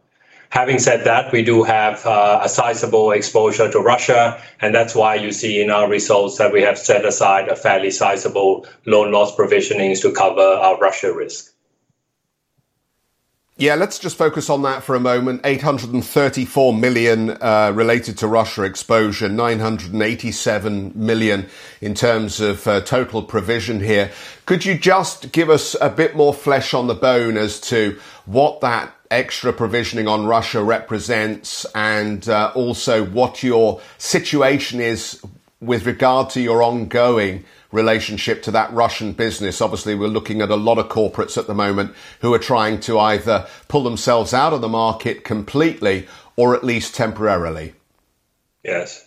Having 0.50 0.80
said 0.80 1.04
that, 1.06 1.32
we 1.32 1.44
do 1.44 1.64
have 1.64 2.06
uh, 2.06 2.40
a 2.44 2.50
sizable 2.50 3.12
exposure 3.12 3.70
to 3.72 3.80
Russia, 3.80 4.42
and 4.62 4.74
that's 4.76 4.96
why 4.96 5.16
you 5.16 5.32
see 5.32 5.62
in 5.62 5.70
our 5.70 5.90
results 5.90 6.38
that 6.38 6.54
we 6.54 6.62
have 6.62 6.78
set 6.78 7.04
aside 7.04 7.48
a 7.48 7.56
fairly 7.56 7.92
sizable 7.92 8.66
loan 8.86 9.12
loss 9.12 9.36
provisionings 9.36 10.02
to 10.02 10.12
cover 10.12 10.42
our 10.42 10.78
Russia 10.78 11.14
risk. 11.14 11.55
Yeah, 13.58 13.76
let's 13.76 14.00
just 14.00 14.18
focus 14.18 14.50
on 14.50 14.64
that 14.64 14.84
for 14.84 14.96
a 14.96 15.00
moment. 15.00 15.40
834 15.46 16.74
million 16.74 17.30
uh, 17.30 17.72
related 17.74 18.18
to 18.18 18.28
Russia 18.28 18.64
exposure, 18.64 19.30
987 19.30 20.92
million 20.94 21.48
in 21.80 21.94
terms 21.94 22.42
of 22.42 22.68
uh, 22.68 22.82
total 22.82 23.24
provision 23.24 23.80
here. 23.80 24.12
Could 24.46 24.66
you 24.66 24.78
just 24.78 25.32
give 25.32 25.50
us 25.50 25.74
a 25.80 25.90
bit 25.90 26.18
more 26.18 26.34
flesh 26.34 26.74
on 26.74 26.88
the 26.88 26.96
bone 26.96 27.38
as 27.38 27.62
to 27.62 27.98
what 28.26 28.60
that 28.60 28.94
extra 29.10 29.54
provisioning 29.54 30.10
on 30.10 30.26
Russia 30.26 30.62
represents 30.62 31.66
and 31.74 32.28
uh, 32.28 32.52
also 32.56 33.06
what 33.06 33.42
your 33.42 33.80
situation 33.98 34.82
is 34.82 35.24
with 35.62 35.86
regard 35.86 36.30
to 36.32 36.42
your 36.42 36.62
ongoing 36.62 37.46
relationship 37.72 38.42
to 38.44 38.52
that 38.52 38.72
Russian 38.74 39.14
business. 39.14 39.62
Obviously, 39.62 39.96
we're 39.96 40.08
looking 40.08 40.42
at 40.42 40.50
a 40.50 40.56
lot 40.56 40.78
of 40.78 40.90
corporates 40.90 41.38
at 41.38 41.48
the 41.48 41.54
moment 41.54 41.94
who 42.22 42.34
are 42.34 42.40
trying 42.40 42.80
to 42.82 43.00
either 43.00 43.48
pull 43.68 43.84
themselves 43.84 44.34
out 44.34 44.54
of 44.54 44.62
the 44.62 44.70
market 44.70 45.24
completely 45.24 46.08
or 46.36 46.56
at 46.56 46.64
least 46.64 46.96
temporarily. 46.96 47.74
Yes. 48.64 49.06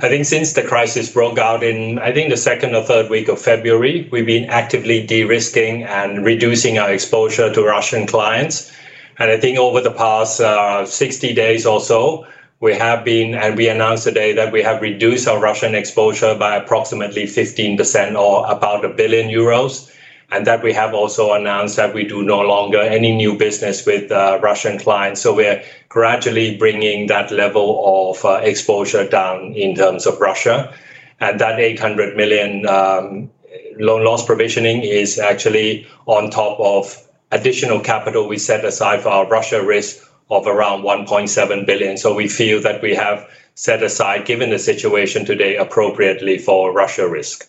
I 0.00 0.08
think 0.08 0.26
since 0.26 0.52
the 0.52 0.62
crisis 0.62 1.10
broke 1.10 1.38
out 1.38 1.62
in, 1.62 1.98
I 1.98 2.12
think, 2.12 2.28
the 2.28 2.36
second 2.36 2.74
or 2.74 2.82
third 2.82 3.08
week 3.08 3.28
of 3.28 3.40
February, 3.40 4.08
we've 4.12 4.26
been 4.26 4.44
actively 4.50 5.06
de 5.06 5.24
risking 5.24 5.84
and 5.84 6.24
reducing 6.24 6.78
our 6.78 6.92
exposure 6.92 7.52
to 7.52 7.62
Russian 7.62 8.06
clients. 8.06 8.70
And 9.18 9.30
I 9.30 9.38
think 9.38 9.58
over 9.58 9.80
the 9.80 9.92
past 9.92 10.40
uh, 10.40 10.84
60 10.84 11.32
days 11.32 11.64
or 11.64 11.80
so, 11.80 12.26
we 12.60 12.74
have 12.74 13.04
been, 13.04 13.34
and 13.34 13.56
we 13.56 13.68
announced 13.68 14.04
today 14.04 14.32
that 14.32 14.52
we 14.52 14.62
have 14.62 14.80
reduced 14.80 15.28
our 15.28 15.38
Russian 15.38 15.74
exposure 15.74 16.34
by 16.34 16.56
approximately 16.56 17.24
15% 17.24 18.18
or 18.18 18.50
about 18.50 18.84
a 18.84 18.88
billion 18.88 19.28
euros. 19.28 19.92
And 20.32 20.44
that 20.46 20.62
we 20.62 20.72
have 20.72 20.92
also 20.92 21.34
announced 21.34 21.76
that 21.76 21.94
we 21.94 22.02
do 22.02 22.24
no 22.24 22.40
longer 22.40 22.80
any 22.80 23.14
new 23.14 23.38
business 23.38 23.86
with 23.86 24.10
uh, 24.10 24.40
Russian 24.42 24.76
clients. 24.76 25.20
So 25.20 25.32
we're 25.32 25.62
gradually 25.88 26.56
bringing 26.56 27.06
that 27.06 27.30
level 27.30 28.10
of 28.10 28.24
uh, 28.24 28.40
exposure 28.42 29.08
down 29.08 29.52
in 29.52 29.76
terms 29.76 30.04
of 30.04 30.18
Russia. 30.18 30.74
And 31.20 31.38
that 31.38 31.60
800 31.60 32.16
million 32.16 32.66
um, 32.66 33.30
loan 33.78 34.04
loss 34.04 34.26
provisioning 34.26 34.82
is 34.82 35.18
actually 35.18 35.86
on 36.06 36.30
top 36.30 36.58
of 36.58 37.06
additional 37.30 37.80
capital 37.80 38.28
we 38.28 38.38
set 38.38 38.64
aside 38.64 39.02
for 39.02 39.10
our 39.10 39.28
Russia 39.28 39.64
risk 39.64 40.06
of 40.30 40.46
around 40.46 40.82
1.7 40.82 41.66
billion. 41.66 41.96
So 41.96 42.14
we 42.14 42.28
feel 42.28 42.60
that 42.62 42.82
we 42.82 42.94
have 42.94 43.28
set 43.54 43.82
aside, 43.82 44.26
given 44.26 44.50
the 44.50 44.58
situation 44.58 45.24
today, 45.24 45.56
appropriately 45.56 46.38
for 46.38 46.72
Russia 46.72 47.08
risk. 47.08 47.48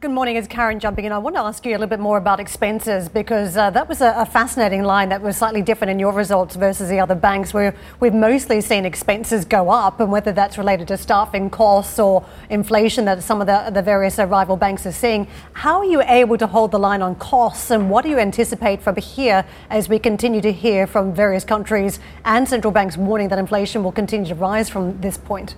Good 0.00 0.10
morning, 0.10 0.34
it's 0.34 0.48
Karen 0.48 0.80
jumping 0.80 1.04
in. 1.04 1.12
I 1.12 1.18
want 1.18 1.36
to 1.36 1.42
ask 1.42 1.64
you 1.64 1.70
a 1.70 1.78
little 1.78 1.86
bit 1.86 2.00
more 2.00 2.18
about 2.18 2.40
expenses 2.40 3.08
because 3.08 3.56
uh, 3.56 3.70
that 3.70 3.88
was 3.88 4.00
a, 4.00 4.14
a, 4.16 4.26
fascinating 4.26 4.82
line 4.82 5.10
that 5.10 5.22
was 5.22 5.36
slightly 5.36 5.62
different 5.62 5.92
in 5.92 6.00
your 6.00 6.12
results 6.12 6.56
versus 6.56 6.88
the 6.88 6.98
other 6.98 7.14
banks, 7.14 7.54
where 7.54 7.72
we've 8.00 8.12
mostly 8.12 8.60
seen 8.60 8.84
expenses 8.84 9.44
go 9.44 9.70
up, 9.70 10.00
and 10.00 10.10
whether 10.10 10.32
that's 10.32 10.58
related 10.58 10.88
to 10.88 10.96
staffing 10.96 11.48
costs 11.50 12.00
or 12.00 12.26
inflation 12.50 13.04
that 13.04 13.22
some 13.22 13.40
of 13.40 13.46
the, 13.46 13.70
the 13.70 13.80
various 13.80 14.18
rival 14.18 14.56
banks 14.56 14.84
are 14.86 14.92
seeing. 14.92 15.28
How 15.52 15.78
are 15.78 15.84
you 15.84 16.02
able 16.02 16.36
to 16.38 16.48
hold 16.48 16.72
the 16.72 16.80
line 16.80 17.00
on 17.00 17.14
costs, 17.14 17.70
and 17.70 17.88
what 17.88 18.02
do 18.02 18.10
you 18.10 18.18
anticipate 18.18 18.82
from 18.82 18.96
here 18.96 19.44
as 19.70 19.88
we 19.88 20.00
continue 20.00 20.40
to 20.40 20.50
hear 20.50 20.88
from 20.88 21.14
various 21.14 21.44
countries 21.44 22.00
and 22.24 22.48
central 22.48 22.72
banks 22.72 22.96
warning 22.96 23.28
that 23.28 23.38
inflation 23.38 23.84
will 23.84 23.92
continue 23.92 24.26
to 24.26 24.34
rise 24.34 24.68
from 24.68 25.00
this 25.00 25.16
point? 25.16 25.54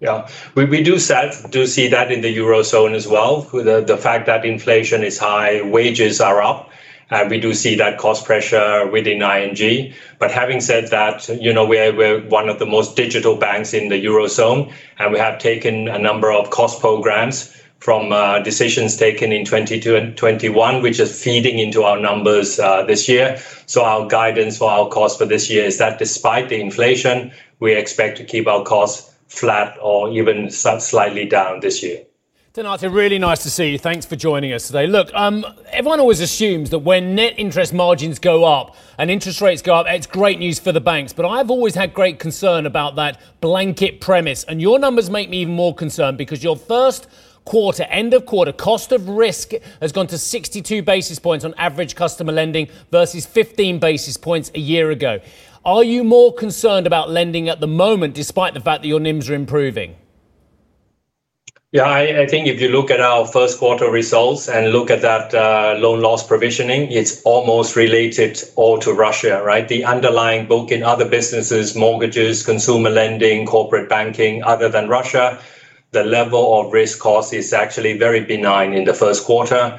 Yeah, 0.00 0.28
we, 0.54 0.64
we 0.64 0.82
do 0.82 0.98
set, 0.98 1.50
do 1.50 1.66
see 1.66 1.88
that 1.88 2.10
in 2.10 2.22
the 2.22 2.34
eurozone 2.34 2.94
as 2.94 3.06
well. 3.06 3.42
The 3.42 3.84
the 3.86 3.98
fact 3.98 4.24
that 4.26 4.46
inflation 4.46 5.04
is 5.04 5.18
high, 5.18 5.60
wages 5.60 6.22
are 6.22 6.40
up, 6.40 6.70
and 7.10 7.28
we 7.30 7.38
do 7.38 7.52
see 7.52 7.74
that 7.76 7.98
cost 7.98 8.24
pressure 8.24 8.86
within 8.86 9.20
ING. 9.20 9.92
But 10.18 10.30
having 10.30 10.62
said 10.62 10.88
that, 10.88 11.28
you 11.28 11.52
know 11.52 11.66
we're 11.66 11.94
we're 11.94 12.26
one 12.28 12.48
of 12.48 12.58
the 12.58 12.64
most 12.64 12.96
digital 12.96 13.36
banks 13.36 13.74
in 13.74 13.90
the 13.90 14.02
eurozone, 14.02 14.72
and 14.98 15.12
we 15.12 15.18
have 15.18 15.38
taken 15.38 15.86
a 15.86 15.98
number 15.98 16.32
of 16.32 16.48
cost 16.48 16.80
programs 16.80 17.54
from 17.80 18.10
uh, 18.10 18.38
decisions 18.38 18.96
taken 18.96 19.32
in 19.32 19.44
2021, 19.44 20.82
which 20.82 20.98
is 20.98 21.22
feeding 21.22 21.58
into 21.58 21.82
our 21.82 22.00
numbers 22.00 22.58
uh, 22.58 22.82
this 22.84 23.06
year. 23.06 23.38
So 23.66 23.84
our 23.84 24.06
guidance 24.06 24.56
for 24.56 24.70
our 24.70 24.88
cost 24.88 25.18
for 25.18 25.26
this 25.26 25.50
year 25.50 25.64
is 25.64 25.76
that 25.76 25.98
despite 25.98 26.48
the 26.48 26.58
inflation, 26.58 27.32
we 27.58 27.74
expect 27.74 28.16
to 28.16 28.24
keep 28.24 28.46
our 28.46 28.64
costs 28.64 29.09
flat 29.30 29.78
or 29.80 30.10
even 30.10 30.50
slightly 30.50 31.24
down 31.24 31.60
this 31.60 31.82
year. 31.82 32.04
Tanate, 32.52 32.92
really 32.92 33.18
nice 33.18 33.44
to 33.44 33.50
see 33.50 33.70
you. 33.70 33.78
Thanks 33.78 34.04
for 34.04 34.16
joining 34.16 34.52
us 34.52 34.66
today. 34.66 34.88
Look, 34.88 35.14
um, 35.14 35.46
everyone 35.70 36.00
always 36.00 36.18
assumes 36.18 36.70
that 36.70 36.80
when 36.80 37.14
net 37.14 37.34
interest 37.38 37.72
margins 37.72 38.18
go 38.18 38.44
up 38.44 38.74
and 38.98 39.08
interest 39.08 39.40
rates 39.40 39.62
go 39.62 39.76
up, 39.76 39.86
it's 39.88 40.08
great 40.08 40.40
news 40.40 40.58
for 40.58 40.72
the 40.72 40.80
banks. 40.80 41.12
But 41.12 41.26
I've 41.26 41.48
always 41.48 41.76
had 41.76 41.94
great 41.94 42.18
concern 42.18 42.66
about 42.66 42.96
that 42.96 43.20
blanket 43.40 44.00
premise. 44.00 44.42
And 44.42 44.60
your 44.60 44.80
numbers 44.80 45.08
make 45.08 45.30
me 45.30 45.42
even 45.42 45.54
more 45.54 45.72
concerned 45.76 46.18
because 46.18 46.42
your 46.42 46.56
first 46.56 47.06
quarter, 47.44 47.84
end 47.84 48.14
of 48.14 48.26
quarter, 48.26 48.52
cost 48.52 48.90
of 48.90 49.08
risk 49.08 49.52
has 49.80 49.92
gone 49.92 50.08
to 50.08 50.18
62 50.18 50.82
basis 50.82 51.20
points 51.20 51.44
on 51.44 51.54
average 51.54 51.94
customer 51.94 52.32
lending 52.32 52.68
versus 52.90 53.26
15 53.26 53.78
basis 53.78 54.16
points 54.16 54.50
a 54.56 54.60
year 54.60 54.90
ago. 54.90 55.20
Are 55.64 55.84
you 55.84 56.04
more 56.04 56.32
concerned 56.32 56.86
about 56.86 57.10
lending 57.10 57.50
at 57.50 57.60
the 57.60 57.66
moment, 57.66 58.14
despite 58.14 58.54
the 58.54 58.60
fact 58.60 58.82
that 58.82 58.88
your 58.88 58.98
NIMs 59.00 59.28
are 59.28 59.34
improving? 59.34 59.96
Yeah, 61.72 61.84
I, 61.84 62.22
I, 62.22 62.26
think 62.26 62.48
if 62.48 62.60
you 62.60 62.68
look 62.68 62.90
at 62.90 63.00
our 63.00 63.24
first 63.26 63.58
quarter 63.58 63.88
results 63.90 64.48
and 64.48 64.72
look 64.72 64.90
at 64.90 65.02
that 65.02 65.32
uh, 65.32 65.78
loan 65.78 66.00
loss 66.00 66.26
provisioning, 66.26 66.90
it's 66.90 67.22
almost 67.22 67.76
related 67.76 68.42
all 68.56 68.78
to 68.78 68.92
Russia, 68.92 69.40
right? 69.44 69.68
The 69.68 69.84
underlying 69.84 70.48
book 70.48 70.72
in 70.72 70.82
other 70.82 71.08
businesses, 71.08 71.76
mortgages, 71.76 72.42
consumer 72.42 72.90
lending, 72.90 73.46
corporate 73.46 73.88
banking, 73.88 74.42
other 74.42 74.68
than 74.68 74.88
Russia, 74.88 75.40
the 75.92 76.02
level 76.02 76.58
of 76.60 76.72
risk 76.72 76.98
cost 76.98 77.32
is 77.32 77.52
actually 77.52 77.96
very 77.98 78.24
benign 78.24 78.72
in 78.72 78.84
the 78.84 78.94
first 78.94 79.24
quarter. 79.24 79.78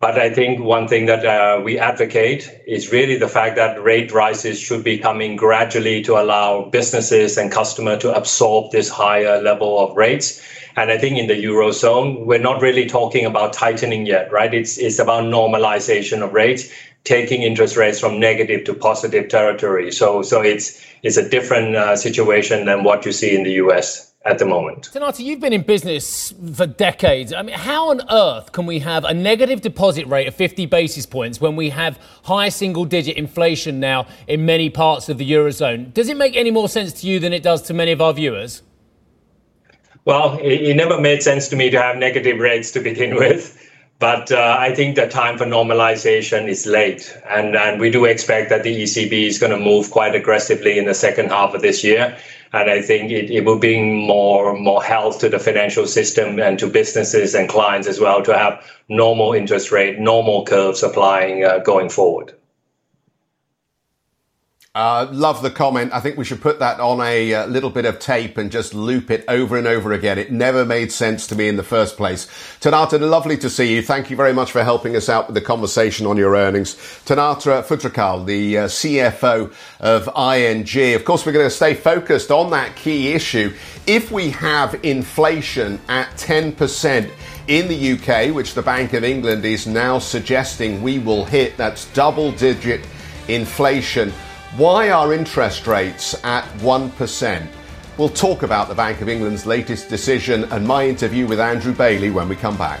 But 0.00 0.18
I 0.18 0.32
think 0.32 0.64
one 0.64 0.88
thing 0.88 1.04
that 1.06 1.26
uh, 1.26 1.60
we 1.62 1.78
advocate 1.78 2.62
is 2.66 2.90
really 2.90 3.18
the 3.18 3.28
fact 3.28 3.56
that 3.56 3.82
rate 3.82 4.12
rises 4.12 4.58
should 4.58 4.82
be 4.82 4.96
coming 4.96 5.36
gradually 5.36 6.00
to 6.04 6.16
allow 6.16 6.70
businesses 6.70 7.36
and 7.36 7.52
customer 7.52 7.98
to 7.98 8.14
absorb 8.16 8.72
this 8.72 8.88
higher 8.88 9.42
level 9.42 9.78
of 9.78 9.94
rates. 9.94 10.40
And 10.74 10.90
I 10.90 10.96
think 10.96 11.18
in 11.18 11.26
the 11.26 11.34
eurozone, 11.44 12.24
we're 12.24 12.38
not 12.40 12.62
really 12.62 12.86
talking 12.86 13.26
about 13.26 13.52
tightening 13.52 14.06
yet, 14.06 14.32
right? 14.32 14.54
It's 14.54 14.78
it's 14.78 14.98
about 14.98 15.24
normalization 15.24 16.22
of 16.22 16.32
rates, 16.32 16.72
taking 17.04 17.42
interest 17.42 17.76
rates 17.76 18.00
from 18.00 18.18
negative 18.18 18.64
to 18.64 18.74
positive 18.74 19.28
territory. 19.28 19.92
So 19.92 20.22
so 20.22 20.40
it's 20.40 20.82
it's 21.02 21.18
a 21.18 21.28
different 21.28 21.76
uh, 21.76 21.94
situation 21.94 22.64
than 22.64 22.84
what 22.84 23.04
you 23.04 23.12
see 23.12 23.36
in 23.36 23.42
the 23.42 23.52
US 23.64 24.09
at 24.24 24.38
the 24.38 24.44
moment. 24.44 24.90
Tanate, 24.92 25.24
you've 25.24 25.40
been 25.40 25.52
in 25.52 25.62
business 25.62 26.34
for 26.54 26.66
decades. 26.66 27.32
I 27.32 27.42
mean, 27.42 27.56
how 27.56 27.90
on 27.90 28.02
earth 28.10 28.52
can 28.52 28.66
we 28.66 28.80
have 28.80 29.04
a 29.04 29.14
negative 29.14 29.62
deposit 29.62 30.06
rate 30.06 30.28
of 30.28 30.34
50 30.34 30.66
basis 30.66 31.06
points 31.06 31.40
when 31.40 31.56
we 31.56 31.70
have 31.70 31.98
high 32.24 32.50
single 32.50 32.84
digit 32.84 33.16
inflation 33.16 33.80
now 33.80 34.06
in 34.28 34.44
many 34.44 34.68
parts 34.68 35.08
of 35.08 35.16
the 35.16 35.30
Eurozone? 35.30 35.94
Does 35.94 36.08
it 36.08 36.18
make 36.18 36.36
any 36.36 36.50
more 36.50 36.68
sense 36.68 36.92
to 37.00 37.06
you 37.06 37.18
than 37.18 37.32
it 37.32 37.42
does 37.42 37.62
to 37.62 37.74
many 37.74 37.92
of 37.92 38.00
our 38.00 38.12
viewers? 38.12 38.62
Well, 40.04 40.38
it, 40.38 40.62
it 40.62 40.76
never 40.76 41.00
made 41.00 41.22
sense 41.22 41.48
to 41.48 41.56
me 41.56 41.70
to 41.70 41.80
have 41.80 41.96
negative 41.96 42.38
rates 42.38 42.70
to 42.72 42.80
begin 42.80 43.14
with. 43.16 43.69
But 44.00 44.32
uh, 44.32 44.56
I 44.58 44.74
think 44.74 44.96
the 44.96 45.06
time 45.06 45.36
for 45.36 45.44
normalization 45.44 46.48
is 46.48 46.64
late. 46.64 47.14
And, 47.28 47.54
and 47.54 47.78
we 47.78 47.90
do 47.90 48.06
expect 48.06 48.48
that 48.48 48.62
the 48.62 48.82
ECB 48.82 49.26
is 49.26 49.38
going 49.38 49.52
to 49.52 49.58
move 49.58 49.90
quite 49.90 50.14
aggressively 50.14 50.78
in 50.78 50.86
the 50.86 50.94
second 50.94 51.28
half 51.28 51.52
of 51.52 51.60
this 51.60 51.84
year. 51.84 52.16
And 52.54 52.70
I 52.70 52.80
think 52.80 53.12
it, 53.12 53.30
it 53.30 53.44
will 53.44 53.58
bring 53.58 54.06
more, 54.06 54.56
more 54.56 54.82
health 54.82 55.20
to 55.20 55.28
the 55.28 55.38
financial 55.38 55.86
system 55.86 56.40
and 56.40 56.58
to 56.60 56.66
businesses 56.66 57.34
and 57.34 57.46
clients 57.46 57.86
as 57.86 58.00
well 58.00 58.22
to 58.22 58.36
have 58.36 58.64
normal 58.88 59.34
interest 59.34 59.70
rate, 59.70 59.98
normal 59.98 60.46
curves 60.46 60.82
applying 60.82 61.44
uh, 61.44 61.58
going 61.58 61.90
forward. 61.90 62.32
Uh, 64.72 65.08
love 65.10 65.42
the 65.42 65.50
comment. 65.50 65.92
I 65.92 65.98
think 65.98 66.16
we 66.16 66.24
should 66.24 66.40
put 66.40 66.60
that 66.60 66.78
on 66.78 67.00
a 67.00 67.34
uh, 67.34 67.46
little 67.48 67.70
bit 67.70 67.86
of 67.86 67.98
tape 67.98 68.38
and 68.38 68.52
just 68.52 68.72
loop 68.72 69.10
it 69.10 69.24
over 69.26 69.58
and 69.58 69.66
over 69.66 69.92
again. 69.92 70.16
It 70.16 70.30
never 70.30 70.64
made 70.64 70.92
sense 70.92 71.26
to 71.26 71.34
me 71.34 71.48
in 71.48 71.56
the 71.56 71.64
first 71.64 71.96
place. 71.96 72.26
Tanate, 72.60 73.00
lovely 73.00 73.36
to 73.38 73.50
see 73.50 73.74
you. 73.74 73.82
Thank 73.82 74.10
you 74.10 74.16
very 74.16 74.32
much 74.32 74.52
for 74.52 74.62
helping 74.62 74.94
us 74.94 75.08
out 75.08 75.26
with 75.26 75.34
the 75.34 75.40
conversation 75.40 76.06
on 76.06 76.16
your 76.16 76.36
earnings. 76.36 76.76
Tanate 77.04 77.66
Phutrakul, 77.66 78.26
the 78.26 78.58
uh, 78.58 78.64
CFO 78.66 79.52
of 79.80 80.06
ING. 80.16 80.94
Of 80.94 81.04
course, 81.04 81.26
we're 81.26 81.32
going 81.32 81.46
to 81.46 81.50
stay 81.50 81.74
focused 81.74 82.30
on 82.30 82.50
that 82.50 82.76
key 82.76 83.08
issue. 83.12 83.52
If 83.88 84.12
we 84.12 84.30
have 84.30 84.78
inflation 84.84 85.80
at 85.88 86.10
10%, 86.12 87.10
in 87.48 87.66
the 87.66 87.92
UK, 87.94 88.32
which 88.32 88.54
the 88.54 88.62
Bank 88.62 88.92
of 88.92 89.02
England 89.02 89.44
is 89.44 89.66
now 89.66 89.98
suggesting 89.98 90.80
we 90.80 91.00
will 91.00 91.24
hit, 91.24 91.56
that's 91.56 91.86
double 91.86 92.30
digit 92.30 92.86
inflation. 93.26 94.12
Why 94.56 94.90
are 94.90 95.12
interest 95.12 95.68
rates 95.68 96.12
at 96.24 96.44
1%? 96.58 97.46
We'll 97.96 98.08
talk 98.08 98.42
about 98.42 98.66
the 98.66 98.74
Bank 98.74 99.00
of 99.00 99.08
England's 99.08 99.46
latest 99.46 99.88
decision 99.88 100.42
and 100.50 100.66
my 100.66 100.88
interview 100.88 101.28
with 101.28 101.38
Andrew 101.38 101.72
Bailey 101.72 102.10
when 102.10 102.28
we 102.28 102.34
come 102.34 102.56
back. 102.56 102.80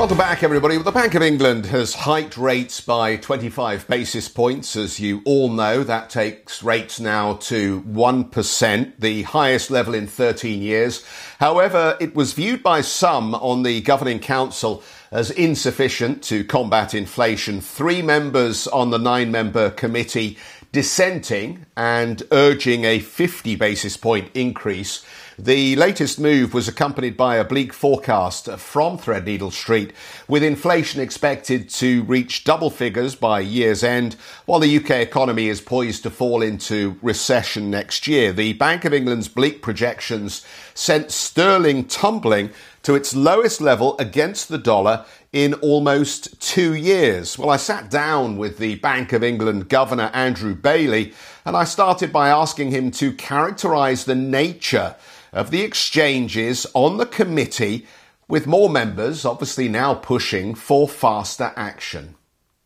Welcome 0.00 0.16
back, 0.16 0.42
everybody. 0.42 0.78
The 0.78 0.90
Bank 0.90 1.14
of 1.14 1.20
England 1.20 1.66
has 1.66 1.92
hiked 1.92 2.38
rates 2.38 2.80
by 2.80 3.16
25 3.16 3.86
basis 3.86 4.30
points. 4.30 4.74
As 4.74 4.98
you 4.98 5.20
all 5.26 5.50
know, 5.50 5.84
that 5.84 6.08
takes 6.08 6.62
rates 6.62 6.98
now 6.98 7.34
to 7.34 7.82
1%, 7.82 8.92
the 8.98 9.22
highest 9.24 9.70
level 9.70 9.92
in 9.92 10.06
13 10.06 10.62
years. 10.62 11.04
However, 11.38 11.98
it 12.00 12.14
was 12.14 12.32
viewed 12.32 12.62
by 12.62 12.80
some 12.80 13.34
on 13.34 13.62
the 13.62 13.82
Governing 13.82 14.20
Council 14.20 14.82
as 15.10 15.30
insufficient 15.32 16.22
to 16.24 16.44
combat 16.44 16.94
inflation. 16.94 17.60
Three 17.60 18.00
members 18.00 18.66
on 18.68 18.88
the 18.88 18.98
nine 18.98 19.30
member 19.30 19.68
committee 19.68 20.38
dissenting 20.72 21.66
and 21.76 22.22
urging 22.30 22.84
a 22.84 23.00
50 23.00 23.56
basis 23.56 23.96
point 23.96 24.30
increase. 24.34 25.04
The 25.42 25.74
latest 25.74 26.20
move 26.20 26.52
was 26.52 26.68
accompanied 26.68 27.16
by 27.16 27.36
a 27.36 27.44
bleak 27.44 27.72
forecast 27.72 28.46
from 28.58 28.98
Threadneedle 28.98 29.52
Street, 29.52 29.94
with 30.28 30.42
inflation 30.42 31.00
expected 31.00 31.70
to 31.70 32.02
reach 32.02 32.44
double 32.44 32.68
figures 32.68 33.14
by 33.14 33.40
year's 33.40 33.82
end, 33.82 34.16
while 34.44 34.60
the 34.60 34.76
UK 34.76 34.90
economy 34.90 35.48
is 35.48 35.62
poised 35.62 36.02
to 36.02 36.10
fall 36.10 36.42
into 36.42 36.98
recession 37.00 37.70
next 37.70 38.06
year. 38.06 38.34
The 38.34 38.52
Bank 38.52 38.84
of 38.84 38.92
England's 38.92 39.28
bleak 39.28 39.62
projections 39.62 40.44
sent 40.74 41.10
sterling 41.10 41.86
tumbling 41.86 42.50
to 42.82 42.94
its 42.94 43.16
lowest 43.16 43.62
level 43.62 43.96
against 43.98 44.50
the 44.50 44.58
dollar 44.58 45.06
in 45.32 45.54
almost 45.54 46.38
two 46.40 46.74
years. 46.74 47.38
Well, 47.38 47.48
I 47.48 47.56
sat 47.56 47.90
down 47.90 48.36
with 48.36 48.58
the 48.58 48.74
Bank 48.76 49.14
of 49.14 49.24
England 49.24 49.70
Governor 49.70 50.10
Andrew 50.12 50.54
Bailey 50.54 51.14
and 51.46 51.56
I 51.56 51.64
started 51.64 52.12
by 52.12 52.28
asking 52.28 52.72
him 52.72 52.90
to 52.92 53.12
characterize 53.12 54.04
the 54.04 54.14
nature 54.14 54.96
of 55.32 55.50
the 55.50 55.62
exchanges 55.62 56.66
on 56.74 56.96
the 56.96 57.06
committee, 57.06 57.86
with 58.28 58.46
more 58.46 58.70
members 58.70 59.24
obviously 59.24 59.68
now 59.68 59.94
pushing 59.94 60.54
for 60.54 60.88
faster 60.88 61.52
action. 61.56 62.14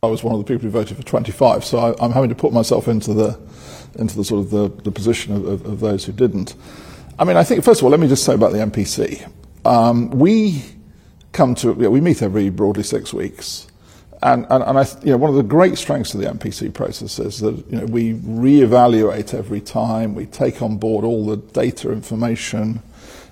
I 0.03 0.07
was 0.07 0.23
one 0.23 0.35
of 0.35 0.39
the 0.39 0.45
people 0.45 0.65
who 0.65 0.71
voted 0.71 0.97
for 0.97 1.03
25, 1.03 1.65
so 1.65 1.79
I, 1.79 2.05
am 2.05 2.13
having 2.13 2.29
to 2.29 2.35
put 2.35 2.53
myself 2.53 2.89
into 2.89 3.15
the 3.15 3.39
into 3.99 4.17
the 4.17 4.25
sort 4.25 4.41
of 4.41 4.51
the, 4.51 4.69
the 4.83 4.91
position 4.91 5.35
of, 5.35 5.47
of, 5.47 5.65
of, 5.67 5.81
those 5.81 6.05
who 6.05 6.13
didn't. 6.13 6.55
I 7.19 7.25
mean, 7.25 7.37
I 7.37 7.45
think 7.45 7.65
first 7.65 7.81
of 7.81 7.85
all, 7.85 7.91
let 7.91 8.01
me 8.01 8.09
just 8.09 8.25
say 8.25 8.35
about 8.35 8.53
the 8.53 8.59
MPC. 8.59 9.31
Um, 9.65 10.11
we 10.11 10.63
come 11.33 11.55
to 11.57 11.75
know, 11.75 11.91
we 11.91 12.01
meet 12.01 12.23
every 12.23 12.51
broadly 12.51 12.83
six 12.83 13.15
weeks. 13.15 13.67
And, 14.23 14.47
and, 14.49 14.63
and 14.63 14.79
I, 14.79 14.87
you 15.03 15.11
know, 15.11 15.17
one 15.19 15.31
of 15.31 15.37
the 15.37 15.43
great 15.43 15.77
strengths 15.77 16.15
of 16.15 16.21
the 16.21 16.27
MPC 16.27 16.73
process 16.73 17.19
is 17.19 17.41
that 17.41 17.57
you 17.71 17.79
know, 17.79 17.85
we 17.87 18.15
reevaluate 18.15 19.35
every 19.35 19.61
time, 19.61 20.15
we 20.15 20.27
take 20.27 20.63
on 20.63 20.79
board 20.79 21.05
all 21.05 21.27
the 21.27 21.37
data, 21.37 21.93
information, 21.93 22.83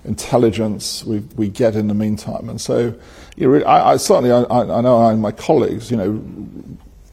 intelligence 0.05 1.03
we, 1.03 1.19
we 1.35 1.49
get 1.49 1.75
in 1.75 1.87
the 1.87 1.93
meantime. 1.93 2.49
And 2.49 2.59
so, 2.59 2.93
you 3.35 3.47
know, 3.47 3.65
I, 3.65 3.93
I 3.93 3.97
certainly, 3.97 4.31
I, 4.31 4.43
I 4.43 4.81
know 4.81 4.97
I 4.97 5.11
and 5.11 5.21
my 5.21 5.31
colleagues, 5.31 5.89
you 5.89 5.97
know, 5.97 6.21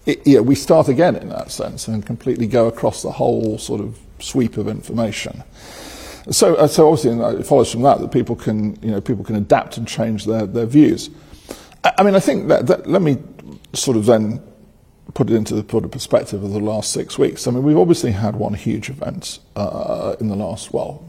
it, 0.07 0.27
know, 0.27 0.43
we 0.43 0.55
start 0.55 0.89
again 0.89 1.17
in 1.17 1.29
that 1.29 1.51
sense 1.51 1.89
and 1.89 2.05
completely 2.05 2.47
go 2.47 2.67
across 2.67 3.03
the 3.03 3.13
whole 3.13 3.59
sort 3.59 3.81
of 3.81 3.99
sweep 4.19 4.57
of 4.57 4.69
information. 4.69 5.43
So, 6.31 6.55
uh, 6.57 6.67
so 6.67 6.91
obviously, 6.93 7.19
it 7.39 7.47
follows 7.47 7.73
from 7.73 7.83
that 7.83 8.01
that 8.01 8.13
people 8.13 8.37
can, 8.37 8.79
you 8.83 8.91
know, 8.91 9.01
people 9.01 9.25
can 9.25 9.37
adapt 9.37 9.77
and 9.77 9.87
change 9.87 10.27
their, 10.27 10.47
their 10.47 10.67
views. 10.67 11.11
I, 11.85 11.93
I 11.99 12.03
mean, 12.03 12.15
I 12.15 12.21
think 12.21 12.49
that, 12.49 12.67
that, 12.67 12.87
let 12.87 13.03
me 13.03 13.19
sort 13.73 13.97
of 13.97 14.07
then 14.07 14.43
put 15.15 15.31
it 15.31 15.35
into 15.35 15.55
the 15.55 15.69
sort 15.69 15.85
of 15.85 15.91
perspective 15.91 16.43
of 16.43 16.53
the 16.53 16.61
last 16.61 16.93
six 16.93 17.19
weeks. 17.19 17.47
I 17.47 17.51
mean, 17.51 17.63
we've 17.63 17.79
obviously 17.79 18.13
had 18.13 18.37
one 18.37 18.55
huge 18.55 18.91
event 18.91 19.39
uh, 19.57 20.15
in 20.21 20.29
the 20.29 20.37
last, 20.37 20.73
well, 20.73 21.05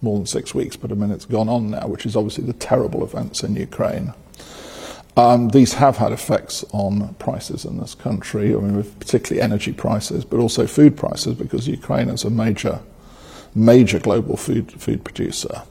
more 0.00 0.16
than 0.16 0.26
six 0.26 0.54
weeks, 0.54 0.76
but 0.76 0.90
I 0.90 0.94
mean, 0.94 1.10
it's 1.10 1.26
gone 1.26 1.48
on 1.48 1.70
now, 1.70 1.86
which 1.86 2.06
is 2.06 2.16
obviously 2.16 2.44
the 2.44 2.54
terrible 2.54 3.04
events 3.04 3.42
in 3.42 3.54
Ukraine. 3.56 4.14
Um, 5.16 5.50
these 5.50 5.74
have 5.74 5.98
had 5.98 6.12
effects 6.12 6.64
on 6.72 7.14
prices 7.14 7.66
in 7.66 7.78
this 7.78 7.94
country, 7.94 8.54
I 8.54 8.58
mean, 8.58 8.82
particularly 8.98 9.42
energy 9.42 9.72
prices, 9.72 10.24
but 10.24 10.38
also 10.38 10.66
food 10.66 10.96
prices, 10.96 11.34
because 11.34 11.68
Ukraine 11.68 12.08
is 12.08 12.24
a 12.24 12.30
major, 12.30 12.80
major 13.54 13.98
global 13.98 14.38
food, 14.38 14.72
food 14.80 15.04
producer. 15.04 15.62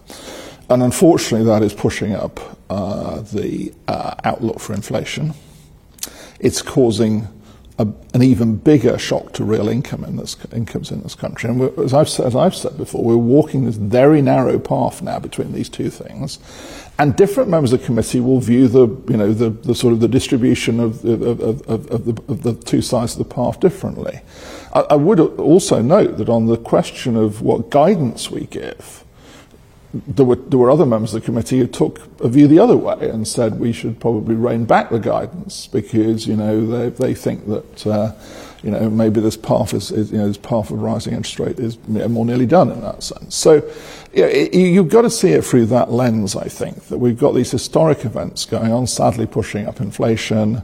And 0.69 0.83
unfortunately, 0.83 1.47
that 1.47 1.63
is 1.63 1.73
pushing 1.73 2.13
up 2.13 2.39
uh, 2.69 3.21
the 3.21 3.73
uh, 3.87 4.13
outlook 4.23 4.59
for 4.59 4.73
inflation 4.73 5.33
it's 6.41 6.61
causing 6.61 7.27
a, 7.77 7.87
an 8.13 8.21
even 8.21 8.57
bigger 8.57 8.97
shock 8.97 9.31
to 9.33 9.43
real 9.43 9.69
income 9.69 10.03
in 10.03 10.17
this, 10.17 10.35
incomes 10.51 10.91
in 10.91 11.01
this 11.01 11.15
country. 11.15 11.49
And 11.49 11.79
as 11.79 11.93
I've, 11.93 12.07
as 12.19 12.35
I've 12.35 12.55
said 12.55 12.77
before, 12.77 13.03
we're 13.03 13.15
walking 13.15 13.65
this 13.65 13.75
very 13.75 14.21
narrow 14.21 14.59
path 14.59 15.01
now 15.01 15.19
between 15.19 15.53
these 15.53 15.69
two 15.69 15.89
things. 15.89 16.39
And 16.99 17.15
different 17.15 17.49
members 17.49 17.73
of 17.73 17.79
the 17.79 17.85
committee 17.85 18.19
will 18.19 18.39
view 18.39 18.67
the, 18.67 18.87
you 19.09 19.17
know, 19.17 19.33
the, 19.33 19.49
the 19.49 19.73
sort 19.73 19.93
of 19.93 20.01
the 20.01 20.07
distribution 20.07 20.79
of, 20.79 21.03
of, 21.05 21.21
of, 21.39 21.67
of, 21.67 22.05
the, 22.05 22.21
of 22.27 22.43
the 22.43 22.53
two 22.53 22.81
sides 22.81 23.13
of 23.13 23.19
the 23.19 23.33
path 23.33 23.59
differently. 23.59 24.19
I, 24.73 24.81
I 24.81 24.95
would 24.95 25.19
also 25.19 25.81
note 25.81 26.17
that 26.17 26.29
on 26.29 26.47
the 26.47 26.57
question 26.57 27.15
of 27.15 27.41
what 27.41 27.69
guidance 27.69 28.29
we 28.29 28.45
give, 28.47 29.00
there 29.93 30.25
were, 30.25 30.35
there 30.35 30.59
were 30.59 30.71
other 30.71 30.85
members 30.85 31.13
of 31.13 31.21
the 31.21 31.25
committee 31.25 31.59
who 31.59 31.67
took 31.67 31.99
a 32.21 32.29
view 32.29 32.47
the 32.47 32.59
other 32.59 32.77
way 32.77 33.09
and 33.09 33.27
said 33.27 33.59
we 33.59 33.73
should 33.73 33.99
probably 33.99 34.35
rein 34.35 34.65
back 34.65 34.89
the 34.89 34.99
guidance 34.99 35.67
because, 35.67 36.25
you 36.27 36.35
know, 36.35 36.65
they, 36.65 36.89
they 36.89 37.13
think 37.13 37.47
that, 37.47 37.87
uh, 37.87 38.13
you 38.63 38.71
know, 38.71 38.89
maybe 38.89 39.19
this 39.19 39.35
path 39.35 39.73
is, 39.73 39.91
is, 39.91 40.11
you 40.11 40.17
know, 40.17 40.27
this 40.27 40.37
path 40.37 40.71
of 40.71 40.81
rising 40.81 41.13
interest 41.13 41.39
rate 41.39 41.59
is 41.59 41.77
more 41.87 42.25
nearly 42.25 42.45
done 42.45 42.71
in 42.71 42.79
that 42.81 43.03
sense. 43.03 43.35
So 43.35 43.55
you 44.13 44.21
know, 44.21 44.27
it, 44.27 44.53
you've 44.53 44.89
got 44.89 45.01
to 45.01 45.09
see 45.09 45.29
it 45.29 45.43
through 45.43 45.67
that 45.67 45.91
lens, 45.91 46.35
I 46.35 46.47
think, 46.47 46.83
that 46.85 46.99
we've 46.99 47.17
got 47.17 47.33
these 47.33 47.51
historic 47.51 48.05
events 48.05 48.45
going 48.45 48.71
on, 48.71 48.87
sadly 48.87 49.25
pushing 49.25 49.67
up 49.67 49.81
inflation, 49.81 50.61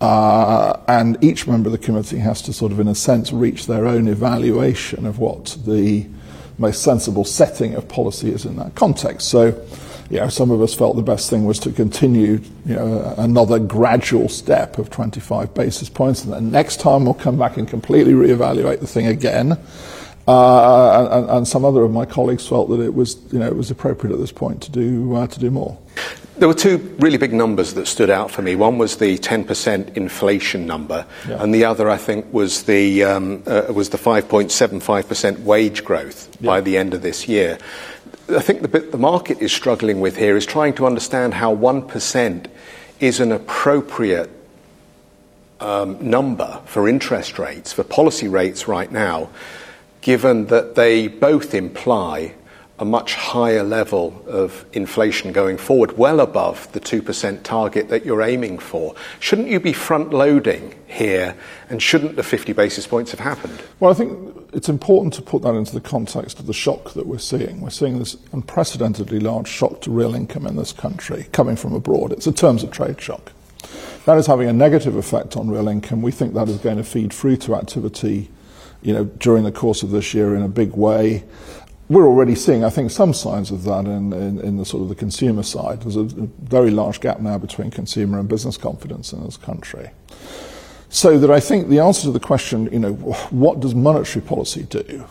uh, 0.00 0.78
and 0.88 1.22
each 1.22 1.46
member 1.46 1.68
of 1.68 1.72
the 1.72 1.78
committee 1.78 2.18
has 2.18 2.42
to 2.42 2.52
sort 2.52 2.72
of, 2.72 2.80
in 2.80 2.88
a 2.88 2.94
sense, 2.94 3.32
reach 3.32 3.66
their 3.66 3.86
own 3.86 4.08
evaluation 4.08 5.06
of 5.06 5.18
what 5.18 5.56
the 5.66 6.06
most 6.60 6.82
sensible 6.82 7.24
setting 7.24 7.74
of 7.74 7.88
policy 7.88 8.30
is 8.30 8.44
in 8.44 8.56
that 8.56 8.74
context. 8.74 9.28
So, 9.28 9.46
you 10.10 10.18
know, 10.18 10.28
some 10.28 10.50
of 10.50 10.60
us 10.60 10.74
felt 10.74 10.94
the 10.94 11.02
best 11.02 11.30
thing 11.30 11.46
was 11.46 11.58
to 11.60 11.72
continue, 11.72 12.40
you 12.66 12.76
know, 12.76 13.14
another 13.16 13.58
gradual 13.58 14.28
step 14.28 14.76
of 14.76 14.90
25 14.90 15.54
basis 15.54 15.88
points, 15.88 16.22
and 16.22 16.32
then 16.32 16.50
next 16.50 16.78
time 16.78 17.04
we'll 17.04 17.14
come 17.14 17.38
back 17.38 17.56
and 17.56 17.66
completely 17.66 18.12
reevaluate 18.12 18.80
the 18.80 18.86
thing 18.86 19.06
again. 19.06 19.58
Uh, 20.28 21.08
and, 21.10 21.30
and, 21.30 21.48
some 21.48 21.64
other 21.64 21.82
of 21.82 21.90
my 21.90 22.04
colleagues 22.04 22.46
felt 22.46 22.68
that 22.68 22.80
it 22.80 22.94
was, 22.94 23.16
you 23.32 23.38
know, 23.38 23.46
it 23.46 23.56
was 23.56 23.70
appropriate 23.70 24.12
at 24.12 24.20
this 24.20 24.30
point 24.30 24.62
to 24.62 24.70
do 24.70 25.14
uh, 25.16 25.26
to 25.26 25.40
do 25.40 25.50
more. 25.50 25.76
There 26.40 26.48
were 26.48 26.54
two 26.54 26.78
really 26.98 27.18
big 27.18 27.34
numbers 27.34 27.74
that 27.74 27.86
stood 27.86 28.08
out 28.08 28.30
for 28.30 28.40
me. 28.40 28.56
One 28.56 28.78
was 28.78 28.96
the 28.96 29.18
10% 29.18 29.94
inflation 29.94 30.66
number, 30.66 31.04
yeah. 31.28 31.42
and 31.42 31.54
the 31.54 31.66
other, 31.66 31.90
I 31.90 31.98
think, 31.98 32.32
was 32.32 32.62
the 32.62 33.04
um, 33.04 33.42
uh, 33.46 33.64
was 33.74 33.90
the 33.90 33.98
5.75% 33.98 35.40
wage 35.40 35.84
growth 35.84 36.34
yeah. 36.40 36.46
by 36.46 36.62
the 36.62 36.78
end 36.78 36.94
of 36.94 37.02
this 37.02 37.28
year. 37.28 37.58
I 38.30 38.40
think 38.40 38.62
the 38.62 38.68
bit 38.68 38.90
the 38.90 38.96
market 38.96 39.42
is 39.42 39.52
struggling 39.52 40.00
with 40.00 40.16
here 40.16 40.34
is 40.34 40.46
trying 40.46 40.72
to 40.76 40.86
understand 40.86 41.34
how 41.34 41.54
1% 41.54 42.46
is 43.00 43.20
an 43.20 43.32
appropriate 43.32 44.30
um, 45.60 45.98
number 46.00 46.62
for 46.64 46.88
interest 46.88 47.38
rates, 47.38 47.74
for 47.74 47.84
policy 47.84 48.28
rates 48.28 48.66
right 48.66 48.90
now, 48.90 49.28
given 50.00 50.46
that 50.46 50.74
they 50.74 51.06
both 51.06 51.54
imply 51.54 52.32
a 52.80 52.84
much 52.84 53.14
higher 53.14 53.62
level 53.62 54.24
of 54.26 54.64
inflation 54.72 55.32
going 55.32 55.58
forward, 55.58 55.98
well 55.98 56.18
above 56.18 56.70
the 56.72 56.80
2% 56.80 57.42
target 57.42 57.90
that 57.90 58.06
you're 58.06 58.22
aiming 58.22 58.58
for. 58.58 58.94
Shouldn't 59.20 59.48
you 59.48 59.60
be 59.60 59.74
front 59.74 60.14
loading 60.14 60.74
here 60.86 61.36
and 61.68 61.82
shouldn't 61.82 62.16
the 62.16 62.22
50 62.22 62.54
basis 62.54 62.86
points 62.86 63.10
have 63.10 63.20
happened? 63.20 63.62
Well, 63.80 63.90
I 63.90 63.94
think 63.94 64.34
it's 64.54 64.70
important 64.70 65.12
to 65.14 65.22
put 65.22 65.42
that 65.42 65.54
into 65.54 65.74
the 65.74 65.80
context 65.82 66.40
of 66.40 66.46
the 66.46 66.54
shock 66.54 66.94
that 66.94 67.06
we're 67.06 67.18
seeing. 67.18 67.60
We're 67.60 67.68
seeing 67.68 67.98
this 67.98 68.16
unprecedentedly 68.32 69.20
large 69.20 69.48
shock 69.48 69.82
to 69.82 69.90
real 69.90 70.14
income 70.14 70.46
in 70.46 70.56
this 70.56 70.72
country 70.72 71.26
coming 71.32 71.56
from 71.56 71.74
abroad. 71.74 72.12
It's 72.12 72.26
a 72.26 72.32
terms 72.32 72.62
of 72.62 72.70
trade 72.70 73.00
shock. 73.00 73.32
That 74.06 74.16
is 74.16 74.26
having 74.26 74.48
a 74.48 74.54
negative 74.54 74.96
effect 74.96 75.36
on 75.36 75.50
real 75.50 75.68
income. 75.68 76.00
We 76.00 76.12
think 76.12 76.32
that 76.32 76.48
is 76.48 76.56
going 76.56 76.78
to 76.78 76.84
feed 76.84 77.12
through 77.12 77.36
to 77.38 77.54
activity 77.54 78.30
you 78.82 78.94
know, 78.94 79.04
during 79.04 79.44
the 79.44 79.52
course 79.52 79.82
of 79.82 79.90
this 79.90 80.14
year 80.14 80.34
in 80.34 80.42
a 80.42 80.48
big 80.48 80.72
way 80.72 81.24
we're 81.90 82.06
already 82.06 82.36
seeing, 82.36 82.62
I 82.62 82.70
think, 82.70 82.92
some 82.92 83.12
signs 83.12 83.50
of 83.50 83.64
that 83.64 83.84
in, 83.84 84.12
in, 84.12 84.38
in, 84.38 84.56
the 84.58 84.64
sort 84.64 84.84
of 84.84 84.88
the 84.88 84.94
consumer 84.94 85.42
side. 85.42 85.82
There's 85.82 85.96
a, 85.96 86.04
very 86.04 86.70
large 86.70 87.00
gap 87.00 87.18
now 87.18 87.36
between 87.36 87.72
consumer 87.72 88.20
and 88.20 88.28
business 88.28 88.56
confidence 88.56 89.12
in 89.12 89.24
this 89.24 89.36
country. 89.36 89.90
So 90.88 91.18
that 91.18 91.32
I 91.32 91.40
think 91.40 91.68
the 91.68 91.80
answer 91.80 92.02
to 92.02 92.12
the 92.12 92.20
question, 92.20 92.68
you 92.72 92.78
know, 92.78 92.92
what 92.92 93.58
does 93.58 93.74
monetary 93.74 94.24
policy 94.24 94.62
do, 94.62 95.04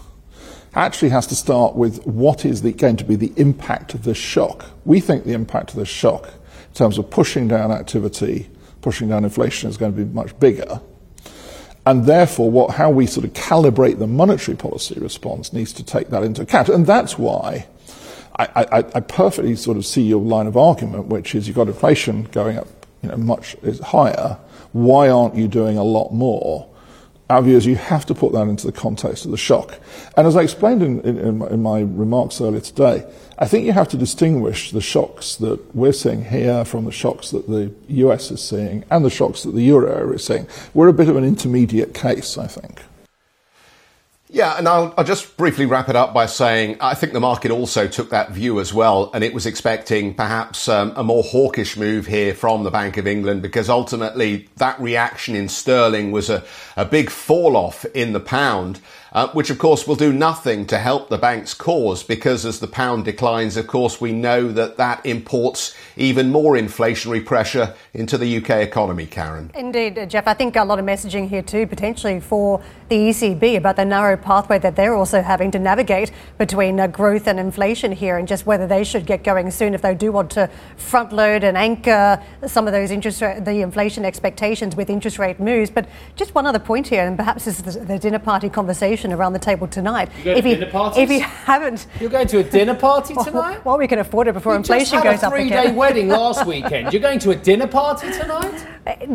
actually 0.74 1.10
has 1.10 1.28
to 1.28 1.36
start 1.36 1.76
with 1.76 2.06
what 2.08 2.46
is 2.46 2.62
the, 2.62 2.72
going 2.72 2.96
to 2.96 3.04
be 3.04 3.18
the 3.18 3.34
impact 3.36 3.94
of 3.94 4.04
this 4.04 4.18
shock. 4.18 4.66
We 4.86 5.02
think 5.02 5.26
the 5.26 5.34
impact 5.34 5.72
of 5.72 5.76
this 5.76 5.90
shock, 5.90 6.28
in 6.28 6.74
terms 6.76 6.98
of 6.98 7.10
pushing 7.10 7.50
down 7.50 7.74
activity, 7.74 8.50
pushing 8.80 9.10
down 9.10 9.26
inflation, 9.26 9.70
is 9.70 9.76
going 9.76 9.94
to 9.94 9.98
be 9.98 10.06
much 10.06 10.40
bigger 10.40 10.80
and 11.90 12.06
therefore, 12.06 12.52
what, 12.52 12.76
how 12.76 12.92
we 12.92 13.08
sort 13.08 13.26
of 13.26 13.34
calibrate 13.34 13.98
the 13.98 14.06
monetary 14.06 14.56
policy 14.56 15.00
response 15.00 15.52
needs 15.52 15.74
to 15.74 15.84
take 15.84 16.10
that 16.10 16.22
into 16.22 16.44
account. 16.44 16.70
And 16.70 16.86
that's 16.86 17.18
why 17.18 17.66
I, 18.38 18.48
I, 18.56 18.78
I 18.94 19.00
perfectly 19.00 19.56
sort 19.56 19.76
of 19.76 19.88
see 19.88 20.04
your 20.04 20.22
line 20.22 20.46
of 20.46 20.56
argument, 20.56 21.08
which 21.08 21.34
is 21.34 21.48
you've 21.48 21.56
got 21.56 21.68
inflation 21.68 22.26
going 22.26 22.60
up 22.60 22.68
you 23.02 23.10
know, 23.10 23.18
much 23.18 23.56
higher. 23.82 24.38
Why 24.72 25.10
aren't 25.10 25.34
you 25.34 25.48
doing 25.48 25.80
a 25.80 25.84
lot 25.84 26.12
more? 26.14 26.69
Our 27.30 27.44
view 27.44 27.58
is 27.58 27.68
you 27.68 27.76
have 27.76 28.08
to 28.08 28.16
put 28.16 28.34
that 28.34 28.48
into 28.48 28.66
the 28.66 28.74
context 28.74 29.24
of 29.26 29.32
the 29.32 29.38
shock. 29.38 29.78
And 30.18 30.26
as 30.26 30.36
I 30.36 30.42
explained 30.42 30.82
in, 30.82 31.00
in, 31.02 31.42
in 31.44 31.62
my 31.62 31.82
remarks 31.82 32.42
earlier 32.42 32.60
today, 32.60 33.08
I 33.38 33.48
think 33.48 33.68
you 33.68 33.72
have 33.72 33.88
to 33.90 33.98
distinguish 33.98 34.72
the 34.72 34.82
shocks 34.82 35.36
that 35.36 35.76
we're 35.76 35.94
seeing 35.94 36.26
here 36.26 36.66
from 36.66 36.86
the 36.86 36.92
shocks 36.92 37.30
that 37.30 37.48
the 37.48 37.72
US 37.88 38.32
is 38.32 38.42
seeing 38.42 38.84
and 38.90 39.06
the 39.06 39.12
shocks 39.12 39.44
that 39.44 39.54
the 39.54 39.62
euro 39.62 39.94
area 39.94 40.16
is 40.16 40.26
seeing. 40.26 40.48
We're 40.74 40.88
a 40.88 40.94
bit 40.94 41.08
of 41.08 41.18
an 41.18 41.24
intermediate 41.24 41.94
case, 41.94 42.36
I 42.36 42.48
think. 42.48 42.82
Yeah, 44.32 44.60
and 44.60 44.68
I'll, 44.68 44.94
I'll, 44.96 45.04
just 45.04 45.38
briefly 45.38 45.66
wrap 45.66 45.90
it 45.90 45.96
up 45.96 46.14
by 46.14 46.28
saying 46.28 46.78
I 46.82 46.94
think 46.94 47.14
the 47.14 47.20
market 47.20 47.50
also 47.50 47.88
took 47.88 48.12
that 48.12 48.30
view 48.30 48.60
as 48.60 48.72
well, 48.72 49.10
and 49.12 49.24
it 49.24 49.34
was 49.34 49.48
expecting 49.48 50.14
perhaps 50.14 50.70
um, 50.70 50.94
a 50.96 51.04
more 51.04 51.24
hawkish 51.24 51.76
move 51.76 52.06
here 52.06 52.36
from 52.36 52.64
the 52.64 52.70
Bank 52.70 52.98
of 52.98 53.08
England 53.08 53.42
because 53.42 53.70
ultimately 53.70 54.48
that 54.58 54.80
reaction 54.80 55.34
in 55.34 55.50
sterling 55.50 56.12
was 56.12 56.30
a, 56.30 56.44
a 56.78 56.86
big 56.86 57.10
fall 57.10 57.58
off 57.58 57.86
in 57.86 58.14
the 58.14 58.20
pound 58.20 58.80
uh, 59.14 59.30
which 59.30 59.50
of 59.50 59.58
course 59.58 59.88
will 59.88 59.96
do 59.96 60.14
nothing 60.14 60.66
to 60.68 60.78
help 60.78 61.10
the 61.10 61.18
bank's 61.18 61.54
cause 61.54 62.04
because 62.04 62.46
as 62.46 62.60
the 62.60 62.68
pound 62.68 63.06
declines, 63.06 63.58
of 63.58 63.68
course, 63.68 64.00
we 64.00 64.12
know 64.12 64.52
that 64.52 64.78
that 64.78 65.06
imports 65.06 65.76
even 65.98 66.32
more 66.32 66.54
inflationary 66.54 67.26
pressure 67.26 67.76
into 67.94 68.18
the 68.18 68.38
UK 68.38 68.50
economy, 68.62 69.06
Karen. 69.06 69.52
Indeed, 69.56 70.10
Geoff. 70.10 70.28
I 70.28 70.34
think 70.34 70.56
a 70.56 70.64
lot 70.64 70.80
of 70.80 70.86
messaging 70.86 71.28
here 71.28 71.42
too, 71.42 71.68
potentially 71.68 72.20
for 72.20 72.62
the 72.90 72.96
ECB 72.96 73.58
about 73.58 73.76
the 73.76 73.86
narrow 73.86 74.18
pathway 74.18 74.60
that 74.60 74.76
they're 74.76 74.96
also 74.96 75.22
having 75.22 75.52
to 75.52 75.60
navigate 75.60 76.12
between 76.38 76.80
uh, 76.80 76.88
growth 76.88 77.28
and 77.28 77.40
inflation 77.40 77.92
here 77.92 78.18
and 78.18 78.28
just 78.28 78.46
whether 78.46 78.68
they 78.68 78.84
should 78.84 79.06
get 79.06 79.24
going 79.24 79.52
soon 79.52 79.74
if 79.74 79.82
they 79.82 79.94
do 79.94 80.12
want 80.12 80.32
to 80.32 80.50
front 80.78 81.12
load 81.12 81.44
and 81.44 81.58
anchor 81.58 82.22
some 82.48 82.68
of 82.68 82.74
those 82.74 82.92
interest 82.92 83.20
the 83.20 83.62
inflation 83.62 84.06
expectations 84.06 84.76
with 84.76 84.90
interest 84.90 85.20
rate 85.20 85.40
moves. 85.40 85.70
But 85.70 85.88
just 86.16 86.34
one 86.34 86.46
other 86.46 86.60
point 86.60 86.88
here, 86.88 87.06
and 87.06 87.18
perhaps 87.18 87.46
this 87.46 87.60
is 87.60 87.86
the 87.86 88.00
dinner 88.00 88.20
party 88.20 88.50
conversation 88.50 88.99
around 89.06 89.34
the 89.34 89.40
table 89.40 89.68
tonight. 89.68 90.10
You 90.24 90.32
if 90.32 90.44
to 90.44 90.50
you 90.50 90.56
dinner 90.56 90.72
parties? 90.72 91.04
if 91.04 91.10
you 91.10 91.22
haven't, 91.22 91.88
You're 92.00 92.10
going 92.10 92.28
to 92.28 92.40
a 92.40 92.44
dinner 92.44 92.76
party 92.76 93.14
tonight? 93.16 93.64
well, 93.66 93.78
we 93.78 93.88
can 93.88 94.00
afford 94.00 94.28
it 94.28 94.34
before 94.34 94.54
We 94.54 94.58
inflation 94.58 95.00
just 95.00 95.04
had 95.04 95.12
goes 95.12 95.24
a 95.24 95.28
up 95.28 95.34
three-day 95.34 95.72
wedding 95.74 96.10
last 96.10 96.46
weekend. 96.46 96.94
You're 96.94 97.02
going 97.02 97.20
to 97.20 97.32
a 97.32 97.36
dinner 97.36 97.68
party 97.68 98.12
tonight? 98.12 98.66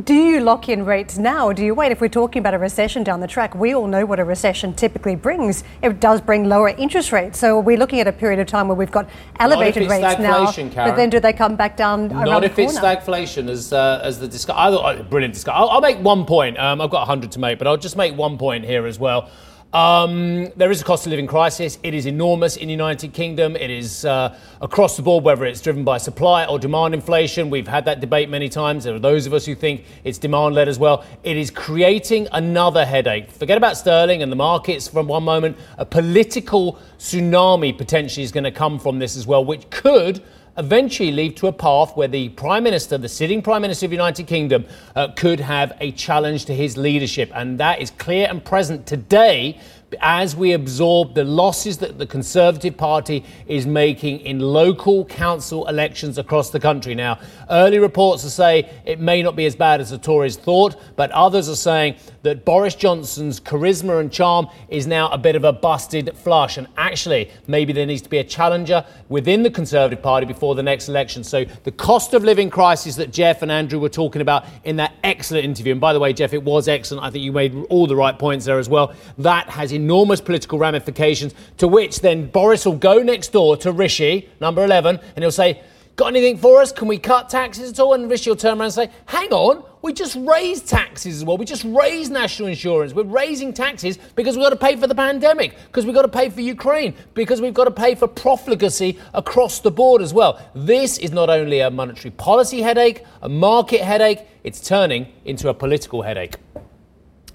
Do 0.04 0.14
you 0.14 0.40
lock 0.40 0.68
in 0.68 0.84
rates 0.84 1.18
now 1.18 1.48
or 1.48 1.54
do 1.54 1.64
you 1.64 1.74
wait? 1.74 1.90
If 1.90 2.00
we're 2.00 2.08
talking 2.08 2.38
about 2.40 2.54
a 2.54 2.58
recession 2.58 3.02
down 3.02 3.20
the 3.20 3.26
track, 3.26 3.54
we 3.54 3.74
all 3.74 3.88
know 3.88 4.06
what 4.06 4.20
a 4.20 4.24
recession 4.24 4.72
typically 4.72 5.16
brings. 5.16 5.64
It 5.82 5.98
does 6.00 6.20
bring 6.20 6.48
lower 6.48 6.68
interest 6.68 7.10
rates. 7.10 7.38
So 7.38 7.58
we're 7.58 7.76
looking 7.78 7.98
at 8.00 8.06
a 8.06 8.12
period 8.12 8.38
of 8.38 8.46
time 8.46 8.68
where 8.68 8.76
we've 8.76 8.92
got 8.92 9.08
elevated 9.40 9.90
rates 9.90 10.18
now. 10.20 10.46
stagflation, 10.46 10.72
Karen. 10.72 10.90
But 10.90 10.96
then 10.96 11.10
do 11.10 11.18
they 11.18 11.32
come 11.32 11.56
back 11.56 11.76
down 11.76 12.12
around 12.12 12.24
Not 12.26 12.44
if 12.44 12.58
it's 12.58 12.78
stagflation, 12.78 13.48
as 13.48 13.72
uh, 13.72 14.00
as 14.02 14.20
the 14.20 14.28
discussion. 14.28 14.60
I 14.60 14.70
thought, 14.70 14.98
oh, 14.98 15.02
brilliant 15.02 15.34
discuss. 15.34 15.54
I'll, 15.56 15.70
I'll 15.70 15.80
make 15.80 15.98
one 15.98 16.24
point. 16.24 16.58
Um, 16.58 16.80
I've 16.80 16.90
got 16.90 17.06
hundred 17.06 17.32
to 17.32 17.40
make, 17.40 17.58
but 17.58 17.66
I'll 17.66 17.76
just 17.76 17.96
make 17.96 18.16
one 18.16 18.38
point 18.38 18.64
here 18.64 18.86
as 18.86 18.98
well. 18.98 19.30
Um, 19.74 20.52
there 20.54 20.70
is 20.70 20.80
a 20.82 20.84
cost 20.84 21.04
of 21.04 21.10
living 21.10 21.26
crisis. 21.26 21.80
It 21.82 21.94
is 21.94 22.06
enormous 22.06 22.56
in 22.56 22.68
the 22.68 22.72
United 22.72 23.12
Kingdom. 23.12 23.56
It 23.56 23.70
is 23.70 24.04
uh, 24.04 24.38
across 24.60 24.96
the 24.96 25.02
board, 25.02 25.24
whether 25.24 25.44
it's 25.46 25.60
driven 25.60 25.82
by 25.82 25.98
supply 25.98 26.46
or 26.46 26.60
demand 26.60 26.94
inflation. 26.94 27.50
We've 27.50 27.66
had 27.66 27.84
that 27.86 27.98
debate 27.98 28.28
many 28.28 28.48
times. 28.48 28.84
There 28.84 28.94
are 28.94 29.00
those 29.00 29.26
of 29.26 29.34
us 29.34 29.44
who 29.44 29.56
think 29.56 29.82
it's 30.04 30.16
demand 30.16 30.54
led 30.54 30.68
as 30.68 30.78
well. 30.78 31.04
It 31.24 31.36
is 31.36 31.50
creating 31.50 32.28
another 32.30 32.84
headache. 32.84 33.32
Forget 33.32 33.58
about 33.58 33.76
sterling 33.76 34.22
and 34.22 34.30
the 34.30 34.36
markets 34.36 34.86
from 34.86 35.08
one 35.08 35.24
moment. 35.24 35.56
A 35.76 35.84
political 35.84 36.78
tsunami 37.00 37.76
potentially 37.76 38.22
is 38.22 38.30
going 38.30 38.44
to 38.44 38.52
come 38.52 38.78
from 38.78 39.00
this 39.00 39.16
as 39.16 39.26
well, 39.26 39.44
which 39.44 39.68
could 39.70 40.22
eventually 40.56 41.10
lead 41.10 41.36
to 41.38 41.46
a 41.46 41.52
path 41.52 41.96
where 41.96 42.08
the 42.08 42.28
Prime 42.30 42.62
Minister, 42.62 42.98
the 42.98 43.08
sitting 43.08 43.42
Prime 43.42 43.62
Minister 43.62 43.86
of 43.86 43.90
the 43.90 43.96
United 43.96 44.26
Kingdom, 44.26 44.66
uh, 44.94 45.08
could 45.08 45.40
have 45.40 45.76
a 45.80 45.92
challenge 45.92 46.44
to 46.46 46.54
his 46.54 46.76
leadership. 46.76 47.30
And 47.34 47.58
that 47.58 47.80
is 47.80 47.90
clear 47.90 48.28
and 48.28 48.44
present 48.44 48.86
today 48.86 49.58
as 50.00 50.34
we 50.34 50.52
absorb 50.52 51.14
the 51.14 51.24
losses 51.24 51.78
that 51.78 51.98
the 51.98 52.06
Conservative 52.06 52.76
Party 52.76 53.24
is 53.46 53.66
making 53.66 54.20
in 54.20 54.40
local 54.40 55.04
council 55.04 55.66
elections 55.68 56.18
across 56.18 56.50
the 56.50 56.60
country. 56.60 56.94
Now, 56.94 57.20
early 57.50 57.78
reports 57.78 58.24
are 58.24 58.30
saying 58.30 58.66
it 58.84 59.00
may 59.00 59.22
not 59.22 59.36
be 59.36 59.46
as 59.46 59.56
bad 59.56 59.80
as 59.80 59.90
the 59.90 59.98
Tories 59.98 60.36
thought, 60.36 60.76
but 60.96 61.10
others 61.12 61.48
are 61.48 61.56
saying 61.56 61.96
that 62.24 62.44
Boris 62.44 62.74
Johnson's 62.74 63.38
charisma 63.38 64.00
and 64.00 64.10
charm 64.10 64.48
is 64.68 64.86
now 64.86 65.10
a 65.10 65.18
bit 65.18 65.36
of 65.36 65.44
a 65.44 65.52
busted 65.52 66.16
flush. 66.16 66.56
And 66.56 66.66
actually, 66.76 67.30
maybe 67.46 67.74
there 67.74 67.84
needs 67.84 68.00
to 68.02 68.08
be 68.08 68.16
a 68.16 68.24
challenger 68.24 68.84
within 69.10 69.42
the 69.42 69.50
Conservative 69.50 70.02
Party 70.02 70.26
before 70.26 70.54
the 70.54 70.62
next 70.62 70.88
election. 70.88 71.22
So 71.22 71.44
the 71.64 71.70
cost 71.70 72.14
of 72.14 72.24
living 72.24 72.48
crisis 72.48 72.96
that 72.96 73.12
Geoff 73.12 73.42
and 73.42 73.52
Andrew 73.52 73.78
were 73.78 73.90
talking 73.90 74.22
about 74.22 74.46
in 74.64 74.76
that 74.76 74.94
excellent 75.04 75.44
interview, 75.44 75.72
and 75.72 75.80
by 75.80 75.92
the 75.92 76.00
way, 76.00 76.14
Geoff, 76.14 76.32
it 76.32 76.42
was 76.42 76.66
excellent. 76.66 77.04
I 77.04 77.10
think 77.10 77.24
you 77.24 77.32
made 77.32 77.54
all 77.68 77.86
the 77.86 77.96
right 77.96 78.18
points 78.18 78.46
there 78.46 78.58
as 78.58 78.70
well. 78.70 78.94
That 79.18 79.50
has 79.50 79.72
enormous 79.72 80.22
political 80.22 80.58
ramifications, 80.58 81.34
to 81.58 81.68
which 81.68 82.00
then 82.00 82.30
Boris 82.30 82.64
will 82.64 82.76
go 82.76 83.02
next 83.02 83.32
door 83.32 83.58
to 83.58 83.70
Rishi, 83.70 84.30
number 84.40 84.64
11, 84.64 84.98
and 85.14 85.22
he'll 85.22 85.30
say, 85.30 85.62
Got 85.96 86.08
anything 86.08 86.38
for 86.38 86.60
us? 86.60 86.72
Can 86.72 86.88
we 86.88 86.98
cut 86.98 87.28
taxes 87.28 87.70
at 87.70 87.78
all? 87.78 87.94
And 87.94 88.10
Rishi 88.10 88.28
will 88.28 88.36
turn 88.36 88.58
around 88.58 88.62
and 88.62 88.72
say, 88.72 88.90
Hang 89.06 89.32
on, 89.32 89.64
we 89.84 89.92
just 89.92 90.16
raised 90.16 90.66
taxes 90.66 91.18
as 91.18 91.24
well. 91.26 91.36
We 91.36 91.44
just 91.44 91.62
raised 91.62 92.10
national 92.10 92.48
insurance. 92.48 92.94
We're 92.94 93.02
raising 93.02 93.52
taxes 93.52 93.98
because 94.16 94.34
we've 94.34 94.42
got 94.42 94.48
to 94.48 94.56
pay 94.56 94.76
for 94.76 94.86
the 94.86 94.94
pandemic, 94.94 95.58
because 95.66 95.84
we've 95.84 95.94
got 95.94 96.02
to 96.02 96.08
pay 96.08 96.30
for 96.30 96.40
Ukraine, 96.40 96.94
because 97.12 97.42
we've 97.42 97.52
got 97.52 97.64
to 97.64 97.70
pay 97.70 97.94
for 97.94 98.08
profligacy 98.08 98.98
across 99.12 99.60
the 99.60 99.70
board 99.70 100.00
as 100.00 100.14
well. 100.14 100.40
This 100.54 100.96
is 100.96 101.12
not 101.12 101.28
only 101.28 101.60
a 101.60 101.70
monetary 101.70 102.12
policy 102.12 102.62
headache, 102.62 103.04
a 103.20 103.28
market 103.28 103.82
headache, 103.82 104.20
it's 104.42 104.58
turning 104.66 105.06
into 105.26 105.50
a 105.50 105.54
political 105.54 106.00
headache. 106.00 106.36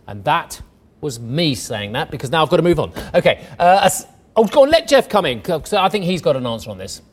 And 0.08 0.24
that 0.24 0.60
was 1.02 1.20
me 1.20 1.54
saying 1.54 1.92
that 1.92 2.10
because 2.10 2.32
now 2.32 2.42
I've 2.42 2.50
got 2.50 2.58
to 2.58 2.64
move 2.64 2.80
on. 2.80 2.92
Okay. 3.14 3.46
Uh, 3.60 3.88
oh, 4.36 4.46
go 4.46 4.64
on, 4.64 4.72
let 4.72 4.88
Geoff 4.88 5.08
come 5.08 5.28
in 5.28 5.38
because 5.38 5.72
I 5.74 5.88
think 5.90 6.04
he's 6.04 6.24
got 6.24 6.36
an 6.36 6.48
answer 6.48 6.72
on 6.72 6.80
this. 6.80 7.04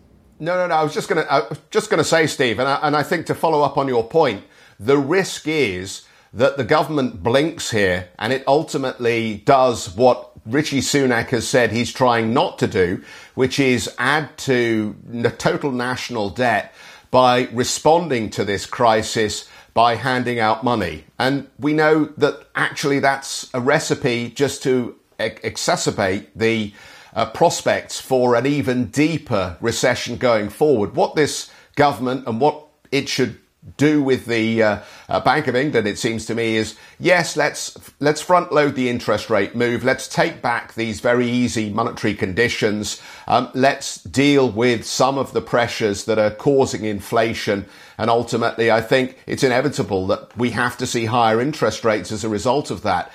No, 0.41 0.55
no, 0.55 0.67
no. 0.67 0.75
I 0.77 0.83
was 0.83 0.95
just 0.95 1.11
going 1.11 1.27
to, 1.27 1.59
just 1.71 1.91
going 1.91 1.99
to 1.99 2.05
say, 2.05 2.27
Steve, 2.27 2.59
and 2.59 2.67
I, 2.67 2.79
and 2.85 2.97
I 2.97 3.03
think 3.03 3.27
to 3.27 3.35
follow 3.35 3.61
up 3.61 3.77
on 3.77 3.87
your 3.87 4.03
point, 4.03 4.43
the 4.79 4.99
risk 4.99 5.47
is 5.47 6.03
that 6.33 6.57
the 6.57 6.65
government 6.65 7.23
blinks 7.23 7.71
here, 7.71 8.09
and 8.19 8.33
it 8.33 8.45
ultimately 8.47 9.43
does 9.47 9.95
what 9.97 10.33
Rishi 10.45 10.81
Sunak 10.81 11.29
has 11.29 11.49
said 11.49 11.73
he's 11.73 11.93
trying 11.93 12.33
not 12.33 12.59
to 12.59 12.67
do, 12.67 13.03
which 13.35 13.59
is 13.59 13.93
add 13.99 14.37
to 14.39 14.95
the 15.05 15.31
total 15.31 15.73
national 15.73 16.31
debt 16.31 16.75
by 17.11 17.49
responding 17.53 18.31
to 18.31 18.45
this 18.45 18.67
crisis 18.67 19.49
by 19.75 19.95
handing 19.97 20.39
out 20.39 20.65
money. 20.65 21.05
And 21.19 21.49
we 21.59 21.73
know 21.73 22.07
that 22.17 22.49
actually 22.55 23.01
that's 23.01 23.53
a 23.53 23.61
recipe 23.61 24.31
just 24.31 24.63
to 24.63 24.97
exacerbate 25.19 26.27
the 26.35 26.73
uh, 27.15 27.27
prospects 27.31 28.01
for 28.01 28.35
an 28.35 28.47
even 28.47 28.87
deeper 28.87 29.57
recession 29.61 30.17
going 30.17 30.51
forward. 30.51 30.95
What 30.95 31.15
this 31.15 31.51
government 31.75 32.27
and 32.27 32.41
what 32.41 32.67
it 32.93 33.09
should 33.09 33.39
do 33.77 34.03
with 34.03 34.27
the 34.27 34.63
uh, 34.63 34.79
uh, 35.09 35.21
Bank 35.21 35.47
of 35.49 35.57
England, 35.57 35.87
it 35.87 35.99
seems 35.99 36.27
to 36.27 36.35
me, 36.35 36.57
is 36.57 36.77
yes, 36.99 37.37
let's 37.37 37.77
let's 38.01 38.21
front 38.21 38.53
load 38.53 38.75
the 38.75 38.89
interest 38.89 39.31
rate 39.31 39.55
move. 39.55 39.85
Let's 39.85 40.09
take 40.09 40.41
back 40.43 40.75
these 40.75 41.01
very 41.01 41.29
easy 41.29 41.71
monetary 41.71 42.15
conditions. 42.15 43.01
Um, 43.27 43.51
let's 43.55 44.03
deal 44.03 44.49
with 44.49 44.85
some 44.87 45.19
of 45.19 45.33
the 45.33 45.43
pressures 45.43 46.05
that 46.05 46.19
are 46.19 46.31
causing 46.31 46.85
inflation. 46.85 47.67
And 47.99 48.11
ultimately, 48.11 48.71
I 48.71 48.83
think 48.83 49.19
it's 49.27 49.43
inevitable 49.43 50.07
that 50.09 50.37
we 50.37 50.51
have 50.51 50.77
to 50.79 50.87
see 50.87 51.07
higher 51.07 51.41
interest 51.41 51.85
rates 51.85 52.13
as 52.13 52.25
a 52.25 52.29
result 52.29 52.71
of 52.71 52.83
that 52.83 53.11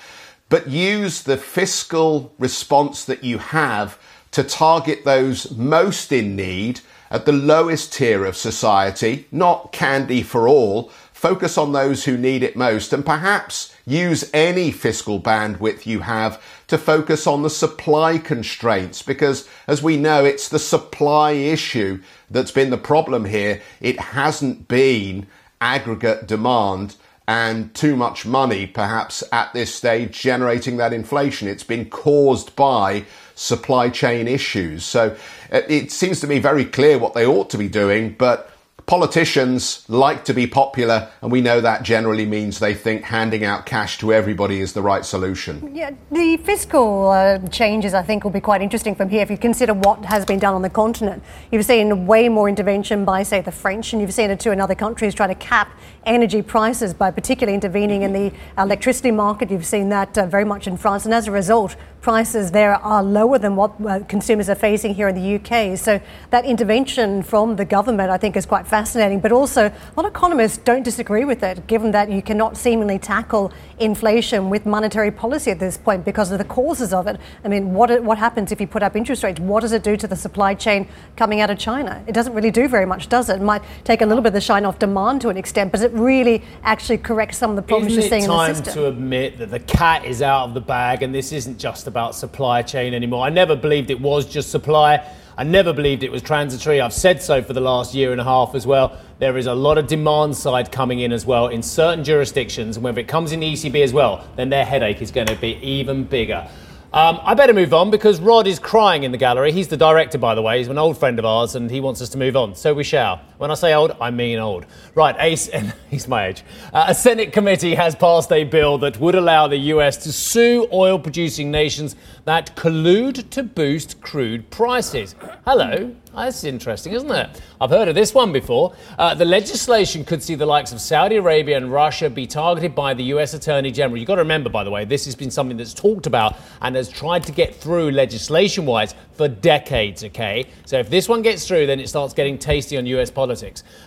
but 0.52 0.68
use 0.68 1.24
the 1.24 1.38
fiscal 1.38 2.36
response 2.38 3.06
that 3.06 3.24
you 3.24 3.38
have 3.38 3.98
to 4.32 4.44
target 4.44 5.06
those 5.06 5.50
most 5.52 6.12
in 6.12 6.36
need 6.36 6.82
at 7.12 7.26
the 7.26 7.32
lowest 7.34 7.94
tier 7.94 8.26
of 8.26 8.38
society, 8.38 9.28
not 9.32 9.72
candy 9.72 10.24
for 10.24 10.48
all. 10.48 10.90
Focus 11.12 11.58
on 11.58 11.72
those 11.72 12.06
who 12.06 12.18
need 12.18 12.42
it 12.42 12.56
most 12.56 12.94
and 12.94 13.06
perhaps 13.06 13.76
use 13.86 14.28
any 14.34 14.72
fiscal 14.72 15.20
bandwidth 15.20 15.86
you 15.86 16.00
have 16.00 16.42
to 16.66 16.80
focus 16.80 17.28
on 17.28 17.44
the 17.44 17.50
supply 17.50 18.18
constraints 18.18 19.04
because 19.04 19.48
as 19.68 19.84
we 19.84 19.98
know, 19.98 20.26
it's 20.26 20.50
the 20.50 20.58
supply 20.58 21.34
issue 21.34 22.02
that's 22.32 22.50
been 22.50 22.72
the 22.72 22.78
problem 22.78 23.26
here. 23.26 23.62
It 23.82 24.00
hasn't 24.00 24.68
been 24.68 25.28
aggregate 25.60 26.26
demand 26.26 26.96
and 27.32 27.74
too 27.74 27.96
much 27.96 28.26
money, 28.26 28.68
perhaps 28.68 29.24
at 29.32 29.54
this 29.54 29.74
stage, 29.74 30.20
generating 30.20 30.76
that 30.76 30.92
inflation. 30.92 31.48
It's 31.48 31.64
been 31.64 31.90
caused 31.90 32.54
by 32.58 33.06
supply 33.36 33.90
chain 33.90 34.28
issues. 34.28 34.84
So 34.84 35.16
uh, 35.50 35.62
it 35.70 35.94
seems 35.94 36.20
to 36.20 36.28
me 36.28 36.40
very 36.40 36.66
clear 36.66 37.00
what 37.00 37.14
they 37.14 37.26
ought 37.26 37.50
to 37.52 37.58
be 37.58 37.70
doing, 37.70 38.16
but 38.18 38.52
politicians 38.86 39.86
like 39.88 40.26
to 40.26 40.34
be 40.34 40.46
popular, 40.46 41.10
and 41.22 41.32
we 41.32 41.40
know 41.40 41.62
that 41.62 41.84
generally 41.84 42.26
means 42.26 42.60
they 42.60 42.74
think 42.74 43.04
handing 43.04 43.46
out 43.46 43.66
cash 43.66 43.98
to 44.00 44.12
everybody 44.12 44.60
is 44.60 44.74
the 44.74 44.82
right 44.82 45.06
solution. 45.06 45.74
Yeah, 45.74 45.92
the 46.12 46.36
fiscal 46.36 47.10
uh, 47.10 47.40
changes 47.48 47.94
I 47.94 48.02
think 48.02 48.26
will 48.26 48.32
be 48.32 48.42
quite 48.42 48.62
interesting 48.62 48.96
from 48.96 49.08
here 49.08 49.22
if 49.22 49.32
you 49.32 49.38
consider 49.38 49.74
what 49.74 50.04
has 50.04 50.26
been 50.26 50.40
done 50.40 50.56
on 50.56 50.62
the 50.62 50.70
continent. 50.70 51.24
You've 51.52 51.64
seen 51.66 52.06
way 52.06 52.28
more 52.28 52.50
intervention 52.50 53.06
by, 53.06 53.24
say, 53.24 53.40
the 53.40 53.52
French, 53.52 53.94
and 53.94 54.02
you've 54.02 54.14
seen 54.14 54.30
it 54.30 54.42
too 54.42 54.52
in 54.52 54.60
other 54.60 54.76
countries 54.76 55.14
trying 55.14 55.30
to 55.30 55.36
cap 55.36 55.72
energy 56.06 56.42
prices 56.42 56.94
by 56.94 57.12
particularly 57.12 57.54
intervening 57.54 58.02
in 58.02 58.14
the 58.14 58.32
electricity 58.58 59.12
market. 59.12 59.52
You've 59.52 59.66
seen 59.66 59.90
that 59.90 60.18
uh, 60.18 60.26
very 60.26 60.46
much 60.46 60.68
in 60.68 60.78
France, 60.78 61.06
and 61.06 61.14
as 61.14 61.28
a 61.28 61.32
result, 61.32 61.76
prices 62.02 62.52
there 62.52 62.74
are 62.74 63.04
lower 63.04 63.38
than 63.38 63.56
what 63.56 63.74
uh, 63.86 64.00
consumers 64.06 64.50
are 64.50 64.56
facing 64.56 64.96
here 64.96 65.08
in 65.08 65.16
the 65.16 65.36
UK. 65.36 65.78
So 65.78 66.02
that 66.32 66.46
intervention 66.46 67.22
from 67.22 67.56
the 67.56 67.66
government, 67.66 68.10
I 68.10 68.18
think, 68.18 68.36
is 68.36 68.46
quite 68.46 68.66
fascinating. 68.68 69.20
But 69.20 69.32
also, 69.32 69.68
a 69.68 69.94
lot 69.96 70.06
of 70.06 70.12
economists 70.12 70.58
don't 70.58 70.84
disagree 70.84 71.26
with 71.26 71.44
it, 71.44 71.68
given 71.68 71.92
that 71.92 72.10
you 72.10 72.22
cannot 72.22 72.58
seemingly 72.58 72.98
tackle 72.98 73.54
inflation 73.80 74.50
with 74.50 74.66
monetary 74.66 75.12
policy 75.12 75.52
at 75.52 75.60
this 75.60 75.78
point 75.78 76.04
because 76.04 76.32
of 76.32 76.40
the 76.40 76.46
causes 76.46 76.94
of 76.94 77.08
it. 77.08 77.20
I 77.44 77.48
mean, 77.48 77.74
what 77.74 78.04
what 78.04 78.18
happens 78.18 78.52
if 78.52 78.60
you 78.60 78.68
put 78.68 78.84
up 78.84 78.96
interest 78.96 79.24
rates? 79.24 79.40
What 79.40 79.62
does 79.62 79.72
it 79.72 79.84
do 79.84 79.96
to 79.98 80.08
the 80.08 80.16
supply 80.16 80.56
chain 80.56 80.88
coming 81.16 81.42
out 81.42 81.50
of 81.50 81.60
China? 81.60 82.04
It 82.08 82.14
doesn't 82.14 82.34
really 82.34 82.52
do 82.52 82.68
very 82.68 82.86
much, 82.86 83.10
does 83.10 83.30
it? 83.30 83.36
It 83.36 83.44
might 83.44 83.62
take 83.84 84.02
a 84.02 84.06
little 84.06 84.22
bit 84.22 84.30
of 84.30 84.34
the 84.34 84.42
shine 84.42 84.66
off 84.66 84.80
demand 84.80 85.22
to 85.22 85.30
an 85.30 85.38
extent, 85.38 85.72
but 85.72 85.82
it 85.82 85.91
really 85.94 86.44
actually 86.64 86.98
corrects 86.98 87.38
some 87.38 87.50
of 87.50 87.56
the 87.56 87.62
problems 87.62 87.92
Isn't 87.94 88.02
you're 88.02 88.10
seeing 88.10 88.24
in 88.24 88.30
the 88.30 88.64
time 88.64 88.74
to 88.74 88.88
admit 88.88 89.38
that 89.40 89.52
the 89.52 89.60
cat 89.60 90.06
is 90.06 90.22
out 90.22 90.48
of 90.48 90.54
the 90.54 90.62
bag 90.62 91.04
and 91.04 91.14
this 91.14 91.32
isn't 91.32 91.58
just 91.58 91.88
about 91.88 92.16
supply 92.16 92.62
chain 92.62 92.94
anymore? 92.94 93.26
I 93.26 93.30
never 93.30 93.56
believed 93.56 93.90
it 93.90 94.00
was 94.00 94.26
just 94.26 94.50
supply. 94.52 95.06
I 95.38 95.44
never 95.44 95.74
believed 95.74 96.04
it 96.04 96.12
was 96.12 96.22
transitory. 96.22 96.82
I've 96.82 96.94
said 96.94 97.22
so 97.22 97.42
for 97.42 97.54
the 97.54 97.62
last 97.62 97.96
year 97.96 98.12
and 98.12 98.22
a 98.22 98.24
half 98.24 98.54
as 98.54 98.68
well. 98.68 98.98
There 99.20 99.38
is 99.38 99.48
a 99.48 99.56
lot 99.56 99.78
of 99.78 99.88
demand 99.88 100.36
side 100.36 100.72
coming 100.72 101.00
in 101.00 101.12
as 101.12 101.26
well 101.26 101.48
in 101.48 101.64
certain 101.64 102.04
jurisdictions, 102.04 102.78
and 102.78 102.84
whether 102.84 103.00
it 103.00 103.08
comes 103.08 103.32
in 103.32 103.40
the 103.40 103.54
ECB 103.54 103.84
as 103.84 103.94
well, 103.94 104.28
then 104.36 104.50
their 104.50 104.66
headache 104.66 105.02
is 105.02 105.12
going 105.12 105.28
to 105.28 105.36
be 105.36 105.58
even 105.62 106.04
bigger. 106.04 106.50
Um, 106.94 107.22
I 107.24 107.36
better 107.36 107.54
move 107.54 107.74
on 107.74 107.90
because 107.90 108.20
Rod 108.20 108.48
is 108.48 108.60
crying 108.60 109.04
in 109.04 109.14
the 109.14 109.18
gallery. 109.18 109.54
He's 109.54 109.70
the 109.70 109.78
director, 109.78 110.18
by 110.18 110.36
the 110.36 110.42
way. 110.42 110.58
He's 110.58 110.68
an 110.68 110.78
old 110.78 110.98
friend 110.98 111.18
of 111.20 111.26
ours 111.26 111.56
and 111.56 111.72
he 111.72 111.80
wants 111.80 112.02
us 112.02 112.10
to 112.10 112.18
move 112.18 112.36
on. 112.36 112.54
So 112.54 112.74
we 112.74 112.84
shall. 112.84 113.22
When 113.42 113.50
I 113.50 113.56
say 113.56 113.74
old, 113.74 113.98
I 114.00 114.12
mean 114.12 114.38
old. 114.38 114.68
Right, 114.94 115.16
Ace, 115.18 115.48
and 115.48 115.74
he's 115.90 116.08
my 116.08 116.28
age. 116.28 116.44
Uh, 116.72 116.86
a 116.90 116.94
Senate 116.94 117.34
committee 117.34 117.74
has 117.74 117.96
passed 117.96 118.32
a 118.32 118.44
bill 118.44 118.78
that 118.78 119.00
would 119.00 119.16
allow 119.16 119.48
the 119.48 119.58
US 119.58 119.98
to 120.04 120.14
sue 120.14 120.68
oil 120.72 121.00
producing 121.00 121.50
nations 121.50 121.96
that 122.26 122.56
collude 122.56 123.32
to 123.32 123.42
boost 123.42 124.00
crude 124.00 124.48
prices. 124.52 125.16
Hello. 125.44 125.96
That's 126.14 126.44
interesting, 126.44 126.92
isn't 126.92 127.10
it? 127.10 127.42
I've 127.62 127.70
heard 127.70 127.88
of 127.88 127.96
this 127.96 128.14
one 128.14 128.34
before. 128.34 128.76
Uh, 129.00 129.16
the 129.16 129.24
legislation 129.24 130.04
could 130.04 130.22
see 130.22 130.36
the 130.36 130.46
likes 130.46 130.74
of 130.74 130.82
Saudi 130.82 131.16
Arabia 131.16 131.56
and 131.56 131.72
Russia 131.72 132.10
be 132.10 132.28
targeted 132.28 132.76
by 132.76 132.94
the 132.94 133.04
US 133.16 133.34
Attorney 133.34 133.72
General. 133.72 133.98
You've 133.98 134.08
got 134.08 134.16
to 134.16 134.22
remember, 134.22 134.50
by 134.50 134.66
the 134.66 134.70
way, 134.70 134.84
this 134.84 135.06
has 135.06 135.16
been 135.16 135.32
something 135.32 135.56
that's 135.56 135.74
talked 135.74 136.08
about 136.08 136.36
and 136.62 136.76
has 136.76 136.90
tried 136.90 137.24
to 137.24 137.32
get 137.32 137.56
through 137.56 137.92
legislation 137.92 138.66
wise 138.66 138.94
for 139.14 139.30
decades, 139.30 140.04
okay? 140.04 140.48
So 140.66 140.80
if 140.80 140.90
this 140.90 141.08
one 141.08 141.22
gets 141.22 141.48
through, 141.48 141.66
then 141.66 141.80
it 141.80 141.88
starts 141.88 142.14
getting 142.14 142.38
tasty 142.38 142.78
on 142.78 142.86
US 142.86 143.10
politics. 143.10 143.31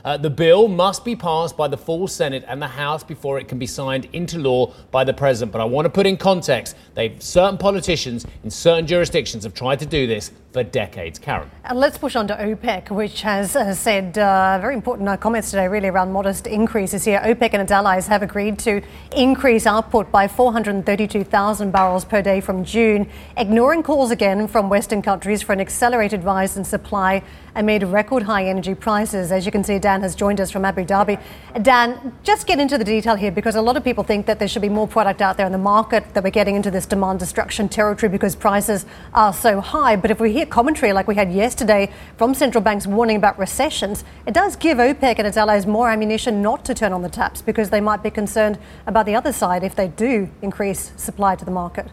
Uh, 0.04 0.16
the 0.16 0.30
bill 0.30 0.68
must 0.68 1.04
be 1.04 1.14
passed 1.14 1.56
by 1.56 1.68
the 1.68 1.76
full 1.76 2.08
Senate 2.08 2.44
and 2.48 2.60
the 2.62 2.68
House 2.68 3.04
before 3.04 3.38
it 3.38 3.48
can 3.48 3.58
be 3.58 3.66
signed 3.66 4.08
into 4.12 4.38
law 4.38 4.72
by 4.90 5.04
the 5.04 5.12
President. 5.12 5.52
But 5.52 5.60
I 5.60 5.64
want 5.64 5.84
to 5.86 5.90
put 5.90 6.06
in 6.06 6.16
context, 6.16 6.76
they've 6.94 7.22
certain 7.22 7.58
politicians 7.58 8.26
in 8.42 8.50
certain 8.50 8.86
jurisdictions 8.86 9.44
have 9.44 9.54
tried 9.54 9.80
to 9.80 9.86
do 9.86 10.06
this 10.06 10.30
for 10.54 10.62
decades. 10.62 11.18
Karen. 11.18 11.50
And 11.64 11.78
let's 11.78 11.98
push 11.98 12.14
on 12.14 12.28
to 12.28 12.34
OPEC, 12.34 12.90
which 12.90 13.22
has 13.22 13.56
uh, 13.56 13.74
said 13.74 14.16
uh, 14.16 14.58
very 14.60 14.74
important 14.74 15.08
uh, 15.08 15.16
comments 15.16 15.50
today, 15.50 15.66
really 15.66 15.88
around 15.88 16.12
modest 16.12 16.46
increases 16.46 17.04
here. 17.04 17.20
OPEC 17.24 17.50
and 17.52 17.62
its 17.62 17.72
allies 17.72 18.06
have 18.06 18.22
agreed 18.22 18.58
to 18.60 18.80
increase 19.16 19.66
output 19.66 20.10
by 20.12 20.28
432,000 20.28 21.72
barrels 21.72 22.04
per 22.04 22.22
day 22.22 22.40
from 22.40 22.64
June, 22.64 23.08
ignoring 23.36 23.82
calls 23.82 24.12
again 24.12 24.46
from 24.46 24.68
Western 24.68 25.02
countries 25.02 25.42
for 25.42 25.52
an 25.52 25.60
accelerated 25.60 26.22
rise 26.22 26.56
in 26.56 26.64
supply 26.64 27.22
amid 27.54 27.82
record 27.84 28.24
high 28.24 28.46
energy 28.46 28.74
prices. 28.74 29.30
As 29.30 29.46
you 29.46 29.52
can 29.52 29.62
see, 29.62 29.78
Dan 29.78 30.02
has 30.02 30.14
joined 30.14 30.40
us 30.40 30.50
from 30.50 30.64
Abu 30.64 30.84
Dhabi. 30.84 31.20
Dan, 31.62 32.16
just 32.22 32.46
get 32.46 32.58
into 32.58 32.76
the 32.78 32.84
detail 32.84 33.14
here 33.14 33.30
because 33.30 33.54
a 33.54 33.62
lot 33.62 33.76
of 33.76 33.84
people 33.84 34.04
think 34.04 34.26
that 34.26 34.38
there 34.38 34.48
should 34.48 34.62
be 34.62 34.68
more 34.68 34.88
product 34.88 35.22
out 35.22 35.36
there 35.36 35.46
in 35.46 35.52
the 35.52 35.58
market, 35.58 36.14
that 36.14 36.24
we're 36.24 36.30
getting 36.30 36.56
into 36.56 36.70
this 36.70 36.86
demand 36.86 37.18
destruction 37.18 37.68
territory 37.68 38.10
because 38.10 38.34
prices 38.34 38.86
are 39.12 39.32
so 39.32 39.60
high. 39.60 39.96
But 39.96 40.10
if 40.10 40.20
we 40.20 40.32
hear 40.32 40.46
commentary 40.46 40.92
like 40.92 41.06
we 41.06 41.14
had 41.14 41.32
yesterday 41.32 41.92
from 42.16 42.34
central 42.34 42.62
banks 42.62 42.86
warning 42.86 43.16
about 43.16 43.38
recessions, 43.38 44.04
it 44.26 44.34
does 44.34 44.56
give 44.56 44.78
OPEC 44.78 45.18
and 45.18 45.26
its 45.26 45.36
allies 45.36 45.66
more 45.66 45.90
ammunition 45.90 46.42
not 46.42 46.64
to 46.64 46.74
turn 46.74 46.92
on 46.92 47.02
the 47.02 47.08
taps 47.08 47.42
because 47.42 47.70
they 47.70 47.80
might 47.80 48.02
be 48.02 48.10
concerned 48.10 48.58
about 48.86 49.06
the 49.06 49.14
other 49.14 49.32
side 49.32 49.62
if 49.62 49.74
they 49.74 49.88
do 49.88 50.28
increase 50.42 50.92
supply 50.96 51.36
to 51.36 51.44
the 51.44 51.50
market. 51.50 51.88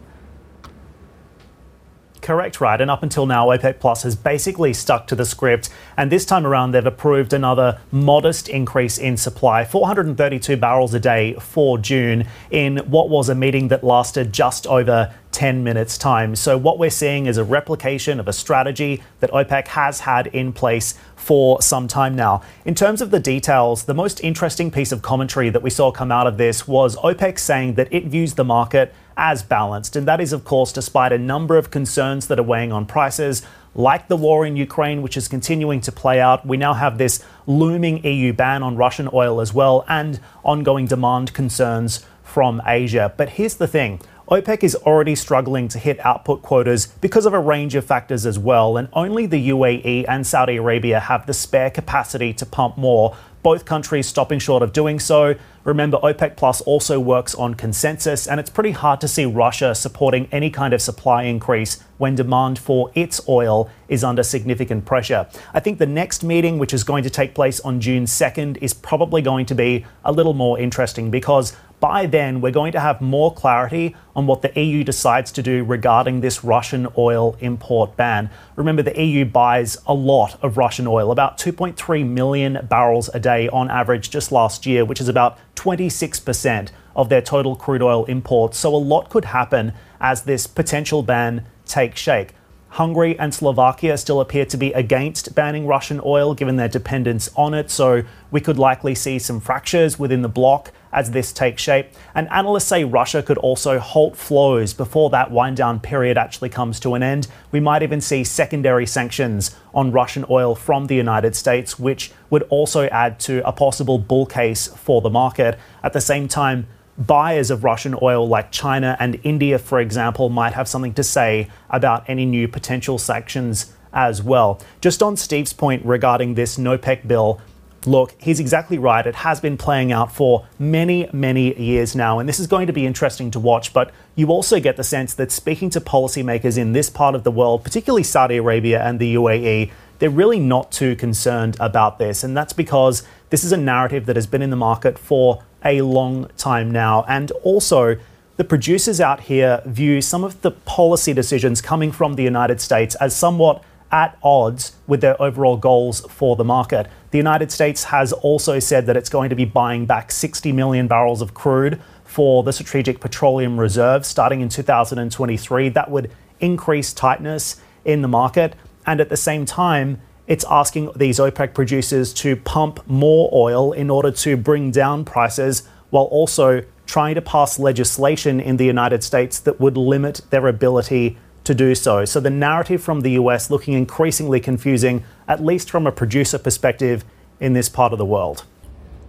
Correct, 2.22 2.62
right. 2.62 2.80
And 2.80 2.92
up 2.92 3.02
until 3.02 3.26
now, 3.26 3.48
OPEC 3.48 3.80
Plus 3.80 4.04
has 4.04 4.16
basically 4.16 4.74
stuck 4.74 5.08
to 5.08 5.16
the 5.16 5.26
script. 5.26 5.70
And 5.98 6.12
this 6.12 6.24
time 6.24 6.46
around, 6.46 6.72
they've 6.72 6.86
approved 6.86 7.34
another 7.34 7.80
modest 7.92 8.48
increase 8.48 9.00
in 9.00 9.18
supply 9.18 9.66
432 9.66 10.56
barrels 10.56 10.94
a 10.94 11.00
day 11.00 11.34
for 11.40 11.80
June 11.80 12.28
in 12.52 12.78
what 12.78 13.10
was 13.10 13.28
a 13.28 13.36
meeting 13.36 13.70
that 13.70 13.84
lasted 13.84 14.32
just 14.34 14.68
over 14.68 15.14
10 15.32 15.64
minutes' 15.64 15.98
time. 15.98 16.36
So, 16.36 16.58
what 16.58 16.78
we're 16.78 16.90
seeing 16.92 17.26
is 17.26 17.38
a 17.38 17.44
replication 17.44 18.20
of 18.20 18.28
a 18.28 18.34
strategy 18.34 19.02
that 19.20 19.32
OPEC 19.32 19.68
has 19.70 20.02
had 20.02 20.28
in 20.28 20.54
place 20.54 20.94
for 21.22 21.62
some 21.62 21.88
time 21.88 22.16
now. 22.16 22.42
In 22.66 22.74
terms 22.74 23.00
of 23.00 23.12
the 23.12 23.20
details, 23.20 23.84
the 23.84 23.94
most 23.94 24.20
interesting 24.24 24.72
piece 24.72 24.92
of 24.92 25.04
commentary 25.04 25.52
that 25.52 25.62
we 25.62 25.70
saw 25.70 25.92
come 25.92 26.12
out 26.12 26.26
of 26.26 26.38
this 26.38 26.68
was 26.68 26.96
OPEC 26.98 27.38
saying 27.38 27.76
that 27.76 27.88
it 27.94 28.06
views 28.06 28.34
the 28.34 28.44
market 28.44 28.92
as 29.16 29.44
balanced. 29.44 29.96
And 29.96 30.08
that 30.08 30.20
is, 30.20 30.34
of 30.34 30.44
course, 30.44 30.74
despite 30.74 31.14
a 31.14 31.20
number 31.20 31.58
of 31.58 31.70
concerns 31.70 32.26
that 32.28 32.40
are 32.40 32.44
weighing 32.44 32.72
on 32.72 32.88
prices, 32.88 33.44
like 33.76 34.08
the 34.08 34.18
war 34.18 34.48
in 34.48 34.58
Ukraine, 34.58 35.04
which 35.04 35.16
is 35.16 35.28
continuing 35.28 35.80
to 35.82 35.92
play 35.92 36.20
out. 36.20 36.44
We 36.44 36.58
now 36.58 36.74
have 36.74 36.98
this 36.98 37.24
looming 37.46 38.04
EU 38.04 38.34
ban 38.34 38.64
on 38.64 38.76
Russian 38.76 39.08
oil 39.14 39.42
as 39.42 39.54
well, 39.54 39.86
and 39.88 40.20
ongoing 40.44 40.88
demand 40.88 41.36
concerns 41.36 42.04
from 42.24 42.64
Asia. 42.66 43.14
But 43.16 43.30
here's 43.30 43.56
the 43.56 43.68
thing. 43.68 44.02
OPEC 44.32 44.64
is 44.64 44.76
already 44.76 45.14
struggling 45.14 45.68
to 45.68 45.78
hit 45.78 46.00
output 46.06 46.42
quotas 46.42 46.88
because 47.02 47.26
of 47.26 47.34
a 47.34 47.40
range 47.40 47.76
of 47.76 47.84
factors 47.84 48.26
as 48.26 48.40
well, 48.40 48.78
and 48.78 48.88
only 48.94 49.26
the 49.26 49.50
UAE 49.50 50.06
and 50.08 50.26
Saudi 50.26 50.56
Arabia 50.56 51.02
have 51.02 51.26
the 51.28 51.34
spare 51.34 51.70
capacity 51.70 52.32
to 52.36 52.46
pump 52.46 52.78
more 52.78 53.14
both 53.44 53.66
countries 53.66 54.08
stopping 54.08 54.40
short 54.40 54.64
of 54.64 54.72
doing 54.72 55.00
so. 55.00 55.36
Remember, 55.64 55.98
OPEC 55.98 56.38
Plus 56.38 56.62
also 56.62 57.00
works 57.00 57.36
on 57.36 57.56
consensus, 57.56 58.26
and 58.26 58.40
it's 58.40 58.50
pretty 58.50 58.72
hard 58.72 59.02
to 59.02 59.08
see 59.08 59.26
Russia 59.26 59.76
supporting 59.76 60.30
any 60.32 60.50
kind 60.50 60.74
of 60.74 60.82
supply 60.82 61.24
increase 61.24 61.84
when 61.98 62.16
demand 62.16 62.58
for 62.58 62.90
its 62.96 63.20
oil 63.28 63.70
is 63.90 64.04
under 64.04 64.24
significant 64.24 64.86
pressure. 64.86 65.28
I 65.54 65.60
think 65.60 65.78
the 65.78 65.86
next 65.86 66.24
meeting, 66.24 66.58
which 66.58 66.74
is 66.74 66.84
going 66.84 67.04
to 67.04 67.10
take 67.10 67.36
place 67.36 67.60
on 67.60 67.82
June 67.82 68.06
2nd, 68.06 68.60
is 68.62 68.74
probably 68.74 69.22
going 69.22 69.46
to 69.48 69.56
be 69.56 69.86
a 70.06 70.12
little 70.12 70.34
more 70.34 70.58
interesting 70.58 71.12
because 71.12 71.54
by 71.82 72.06
then 72.06 72.40
we're 72.40 72.52
going 72.52 72.72
to 72.72 72.80
have 72.80 73.02
more 73.02 73.34
clarity 73.34 73.96
on 74.16 74.28
what 74.28 74.44
the 74.44 74.62
EU 74.62 74.84
decides 74.84 75.32
to 75.34 75.44
do 75.44 75.66
regarding 75.66 76.22
this 76.22 76.44
Russian 76.44 76.88
oil 76.98 77.36
import 77.42 77.98
ban. 77.98 78.30
Remember, 78.56 78.84
the 78.84 78.98
EU 79.04 79.26
buys 79.26 79.78
a 79.88 79.94
lot 79.94 80.42
of 80.44 80.58
Russian 80.58 80.88
oil, 80.88 81.12
about 81.12 81.38
2.3 81.38 82.08
million 82.08 82.66
barrels 82.70 83.10
a 83.14 83.20
day 83.20 83.50
on 83.50 83.70
average 83.70 84.12
just 84.12 84.32
last 84.32 84.66
year, 84.66 84.86
which 84.86 85.02
is 85.02 85.10
about 85.10 85.38
26% 85.56 86.70
of 86.96 87.10
their 87.10 87.22
total 87.22 87.56
crude 87.56 87.82
oil 87.82 88.06
imports. 88.06 88.60
So 88.60 88.74
a 88.74 88.78
lot 88.78 89.10
could 89.10 89.26
happen 89.26 89.74
as 90.00 90.24
this 90.24 90.46
potential 90.48 91.02
ban 91.02 91.46
takes 91.66 92.00
shape. 92.00 92.32
Hungary 92.72 93.20
and 93.20 93.34
Slovakia 93.34 93.98
still 93.98 94.22
appear 94.22 94.46
to 94.46 94.56
be 94.56 94.72
against 94.72 95.36
banning 95.36 95.68
Russian 95.68 96.00
oil 96.06 96.34
given 96.34 96.56
their 96.56 96.70
dependence 96.70 97.30
on 97.36 97.54
it, 97.54 97.70
so 97.70 98.04
we 98.32 98.40
could 98.40 98.58
likely 98.58 98.96
see 98.96 99.20
some 99.20 99.42
fractures 99.42 100.00
within 100.00 100.22
the 100.22 100.30
bloc 100.30 100.72
as 100.94 101.12
this 101.12 101.34
takes 101.34 101.62
shape. 101.62 101.88
And 102.16 102.30
analysts 102.32 102.66
say 102.66 102.86
Russia 102.86 103.22
could 103.22 103.38
also 103.38 103.78
halt 103.78 104.16
flows 104.16 104.74
before 104.74 105.10
that 105.10 105.32
wind 105.32 105.58
down 105.58 105.82
period 105.82 106.18
actually 106.18 106.48
comes 106.48 106.80
to 106.82 106.96
an 106.96 107.04
end. 107.04 107.28
We 107.52 107.60
might 107.60 107.84
even 107.84 108.00
see 108.00 108.24
secondary 108.24 108.86
sanctions 108.86 109.54
on 109.74 109.92
Russian 109.92 110.26
oil 110.30 110.56
from 110.56 110.88
the 110.88 110.96
United 110.96 111.36
States, 111.36 111.78
which 111.78 112.14
would 112.30 112.44
also 112.44 112.88
add 112.88 113.20
to 113.22 113.46
a 113.46 113.52
possible 113.52 113.98
bull 113.98 114.26
case 114.26 114.68
for 114.68 115.02
the 115.02 115.10
market. 115.10 115.60
At 115.84 115.92
the 115.92 116.02
same 116.02 116.30
time, 116.30 116.68
buyers 116.98 117.50
of 117.50 117.64
Russian 117.64 117.96
oil, 118.02 118.28
like 118.28 118.52
China 118.52 118.98
and 119.00 119.20
India, 119.24 119.58
for 119.58 119.80
example, 119.80 120.30
might 120.30 120.54
have 120.54 120.68
something 120.68 120.94
to 120.96 121.04
say 121.04 121.50
about 121.70 122.10
any 122.10 122.26
new 122.26 122.48
potential 122.48 122.98
sanctions 122.98 123.74
as 123.94 124.22
well. 124.22 124.60
Just 124.82 125.02
on 125.04 125.18
Steve's 125.18 125.54
point 125.54 125.86
regarding 125.86 126.36
this 126.36 126.58
NOPEC 126.58 127.08
bill, 127.08 127.42
look, 127.86 128.14
he's 128.20 128.40
exactly 128.40 128.78
right. 128.78 129.06
It 129.06 129.16
has 129.16 129.40
been 129.40 129.58
playing 129.58 129.92
out 129.92 130.14
for 130.14 130.46
many, 130.60 131.10
many 131.12 131.60
years 131.60 131.96
now, 131.96 132.20
and 132.20 132.28
this 132.30 132.40
is 132.40 132.48
going 132.48 132.68
to 132.68 132.74
be 132.74 132.86
interesting 132.86 133.32
to 133.32 133.40
watch. 133.40 133.74
But 133.74 133.92
you 134.16 134.28
also 134.28 134.60
get 134.60 134.78
the 134.78 134.84
sense 134.84 135.14
that 135.16 135.32
speaking 135.32 135.70
to 135.72 135.82
policymakers 135.82 136.58
in 136.58 136.74
this 136.74 136.90
part 136.90 137.16
of 137.16 137.24
the 137.24 137.32
world, 137.32 137.64
particularly 137.64 138.04
Saudi 138.04 138.38
Arabia 138.38 138.84
and 138.84 139.00
the 139.00 139.16
UAE, 139.16 139.72
they're 140.00 140.10
really 140.10 140.40
not 140.40 140.72
too 140.72 140.96
concerned 140.96 141.56
about 141.60 142.00
this. 142.00 142.24
And 142.24 142.36
that's 142.36 142.54
because 142.54 143.04
this 143.30 143.44
is 143.44 143.52
a 143.52 143.58
narrative 143.58 144.06
that 144.08 144.16
has 144.16 144.28
been 144.28 144.42
in 144.42 144.50
the 144.50 144.56
market 144.56 144.98
for 144.98 145.44
a 145.64 145.82
long 145.82 146.30
time 146.38 146.72
now. 146.72 147.06
And 147.08 147.32
also, 147.44 147.98
the 148.38 148.44
producers 148.44 149.00
out 149.00 149.22
here 149.22 149.62
view 149.66 150.02
some 150.02 150.24
of 150.24 150.42
the 150.42 150.52
policy 150.52 151.14
decisions 151.14 151.62
coming 151.62 151.92
from 151.92 152.16
the 152.16 152.24
United 152.24 152.60
States 152.60 152.96
as 152.96 153.16
somewhat 153.16 153.64
at 153.92 154.18
odds 154.24 154.76
with 154.88 155.02
their 155.02 155.22
overall 155.22 155.58
goals 155.58 156.02
for 156.10 156.36
the 156.36 156.44
market. 156.44 156.88
The 157.12 157.18
United 157.18 157.52
States 157.52 157.84
has 157.86 158.14
also 158.14 158.60
said 158.60 158.86
that 158.86 158.96
it's 158.96 159.10
going 159.10 159.30
to 159.30 159.36
be 159.36 159.46
buying 159.46 159.86
back 159.86 160.12
60 160.12 160.52
million 160.54 160.88
barrels 160.88 161.22
of 161.22 161.34
crude 161.34 161.82
for 162.06 162.44
the 162.44 162.54
Strategic 162.54 163.00
Petroleum 163.00 163.60
Reserve 163.60 164.06
starting 164.06 164.42
in 164.42 164.50
2023. 164.50 165.70
That 165.70 165.92
would 165.92 166.12
increase 166.40 166.94
tightness 166.94 167.62
in 167.86 168.02
the 168.02 168.08
market. 168.08 168.56
And 168.86 169.00
at 169.00 169.10
the 169.10 169.18
same 169.18 169.46
time, 169.46 170.02
it's 170.28 170.46
asking 170.50 170.92
these 170.96 171.20
OPEC 171.20 171.54
producers 171.54 172.14
to 172.14 172.36
pump 172.36 172.80
more 172.88 173.30
oil 173.34 173.74
in 173.74 173.90
order 173.90 174.12
to 174.12 174.38
bring 174.38 174.72
down 174.72 175.04
prices 175.04 175.68
while 175.90 176.06
also 176.06 176.64
trying 176.86 177.16
to 177.16 177.22
pass 177.22 177.60
legislation 177.60 178.40
in 178.40 178.58
the 178.58 178.66
United 178.66 179.04
States 179.04 179.40
that 179.40 179.60
would 179.60 179.78
limit 179.78 180.22
their 180.30 180.48
ability 180.48 181.18
to 181.44 181.56
do 181.56 181.74
so. 181.74 182.06
So 182.06 182.20
the 182.20 182.30
narrative 182.30 182.84
from 182.84 183.02
the 183.02 183.12
US 183.12 183.50
looking 183.50 183.74
increasingly 183.74 184.40
confusing, 184.40 185.04
at 185.28 185.44
least 185.44 185.70
from 185.70 185.88
a 185.88 185.92
producer 185.92 186.38
perspective 186.38 187.04
in 187.40 187.54
this 187.54 187.70
part 187.70 187.92
of 187.94 187.98
the 187.98 188.06
world. 188.06 188.44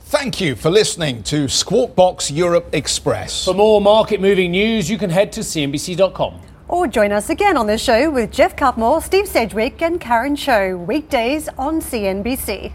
Thank 0.00 0.40
you 0.40 0.54
for 0.56 0.70
listening 0.70 1.22
to 1.24 1.48
Squawk 1.48 1.94
Box 1.94 2.30
Europe 2.30 2.68
Express. 2.72 3.44
For 3.44 3.54
more 3.54 3.80
market 3.80 4.20
moving 4.20 4.50
news, 4.50 4.90
you 4.90 4.98
can 4.98 5.10
head 5.10 5.32
to 5.32 5.40
CNBC.com. 5.40 6.51
Or 6.72 6.86
join 6.86 7.12
us 7.12 7.28
again 7.28 7.58
on 7.58 7.66
the 7.66 7.76
show 7.76 8.10
with 8.10 8.30
Geoff 8.30 8.56
Cutmore, 8.56 9.02
Steve 9.02 9.28
Sedgwick, 9.28 9.82
and 9.82 10.00
Karen 10.00 10.34
Tso, 10.34 10.74
weekdays 10.78 11.50
on 11.58 11.82
CNBC. 11.82 12.72